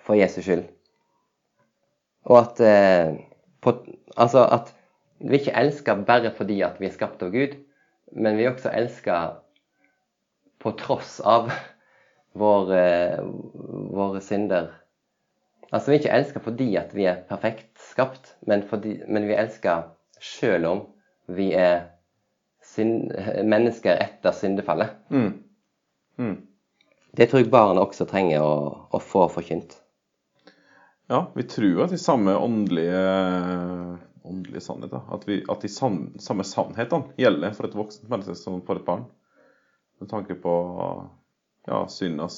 for 0.01 0.17
Jesus 0.17 0.47
skyld. 0.47 0.65
Og 2.27 2.41
at 2.41 2.59
eh, 2.65 3.15
på, 3.61 3.77
Altså 4.17 4.41
at 4.43 4.73
vi 5.19 5.37
ikke 5.37 5.55
elsker 5.55 6.01
bare 6.07 6.31
fordi 6.35 6.57
at 6.65 6.79
vi 6.81 6.87
er 6.89 6.95
skapt 6.95 7.21
av 7.23 7.31
Gud, 7.31 7.53
men 8.11 8.37
vi 8.37 8.45
er 8.45 8.53
også 8.53 8.71
elska 8.73 9.19
på 10.59 10.73
tross 10.79 11.19
av 11.19 11.51
våre, 12.43 12.83
våre 13.93 14.21
synder. 14.23 14.71
Altså 15.69 15.91
vi 15.91 15.97
er 15.97 16.01
ikke 16.01 16.17
elska 16.17 16.41
fordi 16.43 16.69
at 16.81 16.93
vi 16.97 17.05
er 17.09 17.23
perfekt 17.29 17.71
skapt, 17.91 18.33
men, 18.47 18.65
fordi, 18.67 18.99
men 19.07 19.27
vi 19.29 19.37
elsker 19.37 19.91
selv 20.19 20.69
om 20.69 20.85
vi 21.29 21.51
er 21.53 21.91
synd, 22.65 23.11
mennesker 23.45 23.99
etter 24.01 24.33
syndefallet. 24.35 24.95
Mm. 25.13 25.33
Mm. 26.19 26.37
Det 27.17 27.29
tror 27.29 27.43
jeg 27.43 27.51
barna 27.53 27.83
også 27.83 28.07
trenger 28.09 28.43
å, 28.45 28.55
å 28.93 29.01
få 29.01 29.27
forkynt. 29.31 29.77
Ja, 31.09 31.23
vi 31.33 31.45
tror 31.49 31.85
at 31.85 31.93
de 31.93 31.97
samme 31.97 32.35
åndelige, 32.37 32.99
åndelige 34.29 34.61
sannheter 34.63 35.01
At, 35.13 35.27
vi, 35.27 35.41
at 35.49 35.61
de 35.65 35.71
san, 35.71 36.01
samme 36.21 36.45
sannhetene 36.47 37.13
gjelder 37.19 37.55
for 37.57 37.67
et 37.67 37.77
voksent 37.77 38.09
menneske 38.11 38.37
som 38.39 38.61
for 38.67 38.79
et 38.79 38.87
barn. 38.87 39.07
Med 39.99 40.11
tanke 40.11 40.37
på 40.39 40.53
ja, 41.67 41.83
syndas 41.91 42.37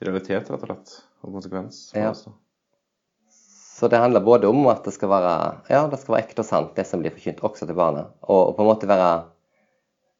realitet, 0.00 0.48
rett 0.50 0.62
og 0.62 0.66
slett, 0.66 0.94
og 1.22 1.34
konsekvens. 1.36 1.82
Ja. 1.94 2.12
Så 3.30 3.88
det 3.88 4.00
handler 4.00 4.24
både 4.24 4.48
om 4.48 4.66
at 4.68 4.84
det 4.84 4.92
skal 4.96 5.12
være, 5.12 5.34
ja, 5.70 5.84
det 5.88 6.00
skal 6.00 6.16
være 6.16 6.26
ekte 6.26 6.42
og 6.42 6.48
sant, 6.48 6.72
det 6.76 6.84
som 6.88 7.04
blir 7.04 7.14
forkynt, 7.14 7.44
også 7.46 7.68
til 7.68 7.78
barna. 7.78 8.08
Og, 8.26 8.50
og 8.50 8.56
på 8.56 8.64
en 8.64 8.68
måte 8.68 8.88
være 8.90 9.12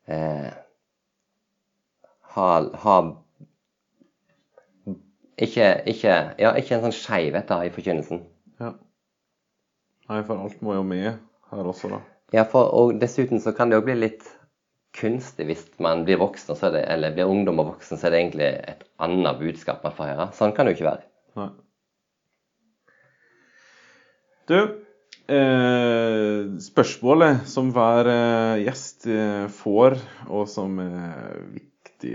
eh, 0.09 0.53
ha, 2.37 2.49
ha 2.85 2.97
ikke, 5.41 5.67
ikke, 5.89 6.15
ja, 6.41 6.53
ikke 6.57 6.77
en 6.77 6.87
sånn 6.87 6.97
skeivhet 6.97 7.53
i 7.57 7.73
forkynnelsen. 7.75 8.23
Nei, 10.11 10.25
for 10.27 10.43
alt 10.43 10.63
må 10.67 10.75
jo 10.75 10.83
med 10.87 11.13
her 11.53 11.71
også, 11.71 11.93
da. 11.93 12.01
Ja, 12.35 12.45
for, 12.51 12.71
og 12.75 12.99
dessuten 12.99 13.43
så 13.43 13.53
kan 13.55 13.71
det 13.71 13.79
jo 13.79 13.87
bli 13.87 13.97
litt 13.99 14.27
kunstig 14.97 15.47
hvis 15.47 15.65
man 15.83 16.05
blir 16.07 16.19
voksen, 16.19 16.57
så 16.59 16.71
det, 16.75 16.83
eller 16.91 17.15
blir 17.15 17.31
ungdom 17.31 17.63
og 17.63 17.75
voksen, 17.75 17.99
så 17.99 18.09
er 18.09 18.15
det 18.15 18.23
egentlig 18.25 18.51
et 18.73 18.85
annet 19.03 19.39
budskap 19.39 19.85
man 19.87 19.95
får 19.95 20.13
høre. 20.13 20.29
Sånn 20.35 20.55
kan 20.55 20.67
det 20.67 20.75
jo 20.75 20.81
ikke 20.81 20.91
være. 20.91 21.07
Nei. 21.39 21.49
Du, 24.51 24.57
eh, 25.31 26.39
spørsmålet 26.67 27.47
som 27.47 27.71
hver 27.75 28.11
eh, 28.11 28.63
gjest 28.65 29.07
eh, 29.07 29.47
får, 29.61 29.99
og 30.27 30.49
som 30.51 30.81
er 30.83 31.45
viktig 31.55 31.69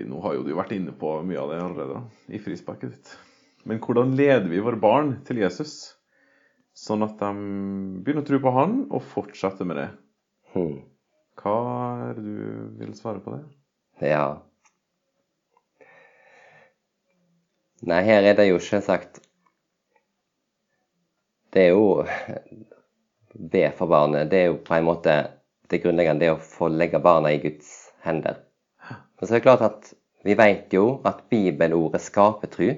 Nå 0.10 0.17
har 0.23 0.34
jo 0.34 0.41
du 0.41 0.55
vært 0.58 0.71
inne 0.73 0.95
på 0.97 1.12
mye 1.21 1.38
av 1.38 1.51
det 1.51 1.58
allerede 1.62 1.99
da, 1.99 1.99
i 2.34 2.39
frisparket 2.41 2.95
ditt. 2.95 3.12
Men 3.69 3.77
hvordan 3.84 4.15
leder 4.17 4.47
vi 4.49 4.63
våre 4.65 4.79
barn 4.81 5.12
til 5.27 5.43
Jesus, 5.43 5.94
sånn 6.86 7.06
at 7.06 7.17
de 7.19 7.30
begynner 8.06 8.24
å 8.24 8.28
tro 8.28 8.39
på 8.43 8.54
han 8.54 8.76
og 8.93 9.06
fortsetter 9.13 9.67
med 9.67 9.80
det? 9.82 9.88
Hmm. 10.54 10.84
Hva 11.41 11.56
er 12.10 12.19
det 12.19 12.26
du 12.26 12.76
vil 12.80 12.93
svare 12.98 13.21
på 13.24 13.34
det? 13.34 13.41
Ja. 14.06 14.28
Nei, 17.86 18.02
her 18.08 18.26
er 18.26 18.38
det 18.38 18.48
jo 18.48 18.62
selvsagt 18.63 19.19
Det 21.54 21.67
er 21.67 21.76
jo 21.76 22.00
Be 23.36 23.65
for 23.76 23.91
barnet. 23.91 24.30
Det 24.32 24.39
er 24.39 24.45
jo 24.48 24.62
på 24.63 24.78
en 24.78 24.86
måte 24.88 25.13
det 25.67 25.82
grunnleggende. 25.84 26.24
Det 26.24 26.32
å 26.32 26.39
få 26.39 26.69
legge 26.71 27.02
barna 27.04 27.34
i 27.36 27.41
Guds 27.43 27.67
hender. 28.06 28.38
Men 28.88 29.28
så 29.28 29.34
er 29.34 29.41
det 29.41 29.43
klart 29.43 29.65
at 29.65 29.89
vi 30.24 30.38
vet 30.39 30.71
jo 30.74 31.02
at 31.04 31.26
bibelordet 31.30 32.00
skaper 32.06 32.48
tru. 32.54 32.69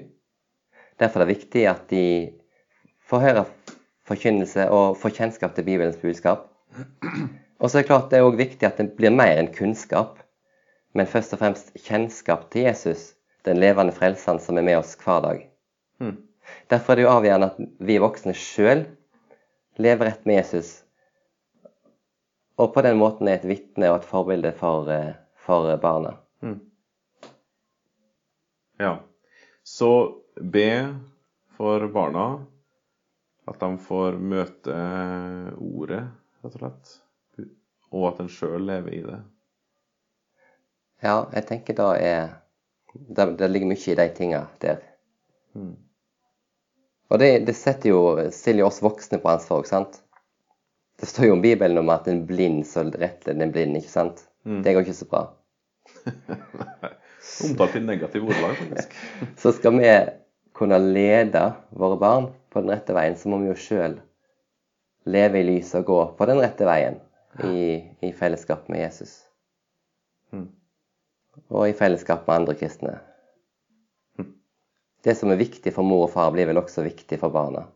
Derfor 0.98 1.22
er 1.22 1.28
det 1.28 1.36
viktig 1.36 1.62
at 1.70 1.86
de 1.92 2.02
får 3.06 3.22
høre 3.22 3.44
forkynnelse 4.08 4.68
og 4.74 4.96
få 5.00 5.12
kjennskap 5.14 5.54
til 5.54 5.66
Bibelens 5.66 6.00
budskap. 6.00 6.48
Og 7.58 7.70
så 7.70 7.78
er 7.78 7.82
det 7.82 7.90
klart 7.90 8.10
det 8.10 8.18
er 8.18 8.26
også 8.26 8.40
viktig 8.40 8.66
at 8.68 8.80
det 8.80 8.92
blir 8.98 9.14
mer 9.14 9.38
enn 9.38 9.50
kunnskap, 9.54 10.18
men 10.94 11.10
først 11.10 11.34
og 11.34 11.42
fremst 11.42 11.72
kjennskap 11.84 12.46
til 12.52 12.68
Jesus, 12.68 13.12
den 13.46 13.60
levende 13.60 13.94
frelseren 13.94 14.40
som 14.42 14.58
er 14.58 14.66
med 14.66 14.78
oss 14.78 14.94
hver 15.02 15.22
dag. 15.24 15.40
Hmm. 15.98 16.16
Derfor 16.70 16.92
er 16.92 17.00
det 17.00 17.06
jo 17.06 17.12
avgjørende 17.12 17.50
at 17.50 17.58
vi 17.88 17.98
voksne 18.00 18.34
sjøl 18.36 18.86
lever 19.78 20.08
rett 20.10 20.24
med 20.26 20.40
Jesus, 20.40 20.70
og 22.58 22.72
på 22.74 22.82
den 22.82 22.98
måten 22.98 23.28
er 23.28 23.38
et 23.38 23.46
vitne 23.46 23.90
og 23.92 24.00
et 24.00 24.08
forbilde 24.08 24.50
for, 24.58 24.88
eh, 24.90 25.14
for 25.46 25.76
barna. 25.82 26.16
Hmm. 26.42 26.60
Ja. 28.78 28.96
Så 29.64 29.90
be 30.40 30.94
for 31.56 31.86
barna 31.94 32.46
at 33.48 33.60
de 33.60 33.68
får 33.82 34.18
møte 34.20 34.76
ordet, 35.56 36.04
rett 36.42 36.54
og 36.54 36.62
slett. 36.62 36.94
Og 37.88 38.06
at 38.10 38.22
en 38.22 38.30
sjøl 38.32 38.66
lever 38.68 38.94
i 38.98 39.02
det. 39.06 39.18
Ja, 41.04 41.22
jeg 41.32 41.46
tenker 41.48 41.76
da 41.78 41.92
er 41.96 42.36
Det, 42.88 43.24
det 43.38 43.46
ligger 43.50 43.68
mye 43.68 43.90
i 43.92 43.94
de 43.94 44.06
tinga 44.16 44.38
der. 44.64 44.80
Mm. 45.54 45.76
Og 47.12 47.20
det, 47.20 47.28
det 47.46 47.54
setter 47.54 47.92
jo, 47.92 48.00
stiller 48.34 48.64
jo 48.64 48.68
oss 48.70 48.80
voksne 48.82 49.20
på 49.22 49.30
ansvar 49.30 49.60
òg, 49.60 49.68
sant? 49.68 50.00
Det 50.98 51.06
står 51.06 51.28
jo 51.28 51.36
om 51.36 51.44
Bibelen 51.44 51.78
om 51.78 51.92
at 51.94 52.08
en 52.10 52.24
blind 52.26 52.64
så 52.66 52.82
rettleder 52.88 53.44
en 53.44 53.52
blind, 53.54 53.76
ikke 53.78 53.92
sant? 53.92 54.24
Mm. 54.48 54.62
Det 54.64 54.74
går 54.74 54.86
ikke 54.86 54.96
så 54.98 55.08
bra. 55.12 55.22
Omtalt 57.44 57.76
i 57.76 57.84
negativ 57.84 58.24
ordelag, 58.24 58.56
faktisk. 58.56 58.96
Så 59.42 59.52
skal 59.52 59.78
vi 59.78 59.92
kunne 60.56 60.78
lede 60.82 61.44
våre 61.70 61.98
barn 62.00 62.28
på 62.52 62.62
den 62.62 62.72
rette 62.72 62.94
veien, 62.96 63.16
så 63.16 63.30
må 63.30 63.40
vi 63.42 63.50
jo 63.50 63.58
sjøl 63.58 63.98
leve 65.08 65.40
i 65.40 65.46
lyset 65.46 65.80
og 65.82 65.88
gå 65.88 65.98
på 66.18 66.28
den 66.28 66.40
rette 66.42 66.66
veien 66.68 66.98
i, 67.44 67.80
i 68.04 68.12
fellesskap 68.16 68.68
med 68.72 68.82
Jesus. 68.82 69.20
Mm. 70.32 70.48
Og 71.48 71.68
i 71.68 71.76
fellesskap 71.76 72.26
med 72.26 72.42
andre 72.42 72.56
kristne. 72.58 72.98
Det 75.04 75.14
som 75.14 75.30
er 75.30 75.40
viktig 75.40 75.72
for 75.72 75.86
mor 75.86 76.08
og 76.08 76.12
far, 76.12 76.32
blir 76.34 76.48
vel 76.50 76.58
også 76.60 76.82
viktig 76.84 77.20
for 77.20 77.32
barna. 77.32 77.68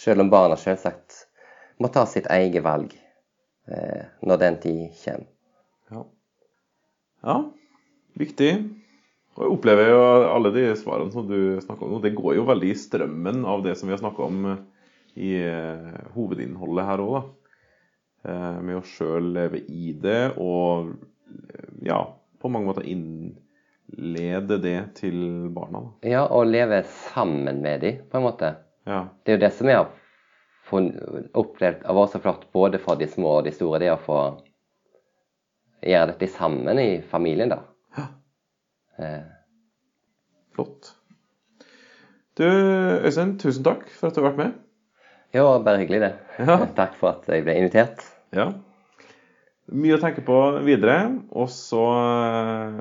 Selv 0.00 0.24
om 0.24 0.30
barna 0.32 0.56
selvsagt 0.58 1.26
må 1.78 1.90
ta 1.92 2.06
sitt 2.08 2.26
eget 2.32 2.64
valg 2.64 2.94
eh, 3.68 4.06
når 4.24 4.40
den 4.40 4.56
tid 4.62 4.80
kommer. 5.02 5.28
Ja. 5.92 6.02
ja. 7.28 7.36
Viktig. 8.18 8.50
Og 9.34 9.42
jeg 9.42 9.54
opplever 9.56 9.88
jo 9.90 10.02
alle 10.30 10.52
de 10.54 10.66
svarene 10.78 11.10
som 11.10 11.26
du 11.26 11.58
snakker 11.62 11.86
om 11.86 11.96
nå, 11.96 12.02
det 12.04 12.14
går 12.14 12.36
jo 12.38 12.46
veldig 12.46 12.70
i 12.70 12.78
strømmen 12.78 13.42
av 13.50 13.64
det 13.64 13.74
som 13.78 13.90
vi 13.90 13.96
har 13.96 14.02
snakka 14.02 14.28
om 14.28 14.44
eh, 14.52 14.60
i 15.14 15.32
eh, 15.46 15.96
hovedinnholdet 16.14 16.86
her 16.86 17.02
òg, 17.02 17.16
da. 17.16 17.24
Eh, 18.30 18.60
med 18.64 18.78
å 18.78 18.84
sjøl 18.86 19.32
leve 19.34 19.60
i 19.68 19.92
det 20.00 20.36
og 20.40 20.94
ja, 21.84 21.98
på 22.40 22.50
mange 22.52 22.70
måter 22.70 22.86
innlede 22.88 24.60
det 24.62 24.78
til 25.00 25.18
barna. 25.54 25.82
Da. 25.82 26.14
Ja, 26.14 26.22
og 26.30 26.46
leve 26.48 26.84
sammen 27.10 27.60
med 27.64 27.82
dem, 27.82 28.00
på 28.10 28.20
en 28.20 28.26
måte. 28.28 28.54
Ja. 28.86 29.02
Det 29.24 29.34
er 29.34 29.38
jo 29.38 29.44
det 29.44 29.52
som 29.58 29.70
jeg 29.70 29.82
har 29.82 29.92
opplevd 31.42 31.84
har 31.84 31.98
vært 31.98 32.14
så 32.14 32.22
flott 32.22 32.46
både 32.54 32.80
for 32.80 33.00
de 33.00 33.10
små 33.10 33.40
og 33.40 33.48
de 33.48 33.52
store, 33.54 33.82
det 33.82 33.92
å 33.92 34.00
få 34.00 34.20
gjøre 35.84 36.14
dette 36.14 36.30
sammen 36.32 36.80
i 36.80 36.90
familien, 37.10 37.50
da. 37.52 37.60
Ja. 38.98 39.04
Eh, 39.04 39.22
Flott. 40.54 40.92
Du, 42.38 42.44
Øystein, 42.44 43.38
tusen 43.38 43.64
takk 43.66 43.88
for 43.90 44.10
at 44.10 44.14
du 44.14 44.20
har 44.22 44.30
vært 44.30 44.38
med. 44.38 44.52
jo, 45.34 45.46
bare 45.66 45.78
hyggelig, 45.82 46.00
det. 46.00 46.12
Ja. 46.46 46.60
Takk 46.78 46.94
for 46.98 47.08
at 47.16 47.26
jeg 47.30 47.42
ble 47.46 47.56
invitert. 47.58 47.98
Ja. 48.34 48.52
Mye 49.72 49.96
å 49.96 50.00
tenke 50.02 50.22
på 50.26 50.38
videre. 50.66 50.98
Og 51.34 51.48
så 51.50 51.82
eh, 51.98 52.72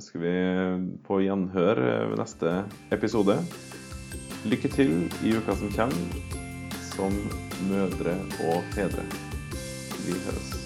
skal 0.00 0.20
vi 0.24 0.36
på 1.06 1.20
gjenhør 1.24 1.76
ved 2.12 2.18
neste 2.20 2.48
episode. 2.92 3.38
Lykke 4.48 4.68
til 4.72 4.90
i 5.22 5.36
uka 5.38 5.56
som 5.56 5.72
kommer 5.76 6.02
som 6.92 7.14
mødre 7.70 8.18
og 8.48 8.58
fedre. 8.74 9.04
Vi 10.06 10.18
høres. 10.26 10.61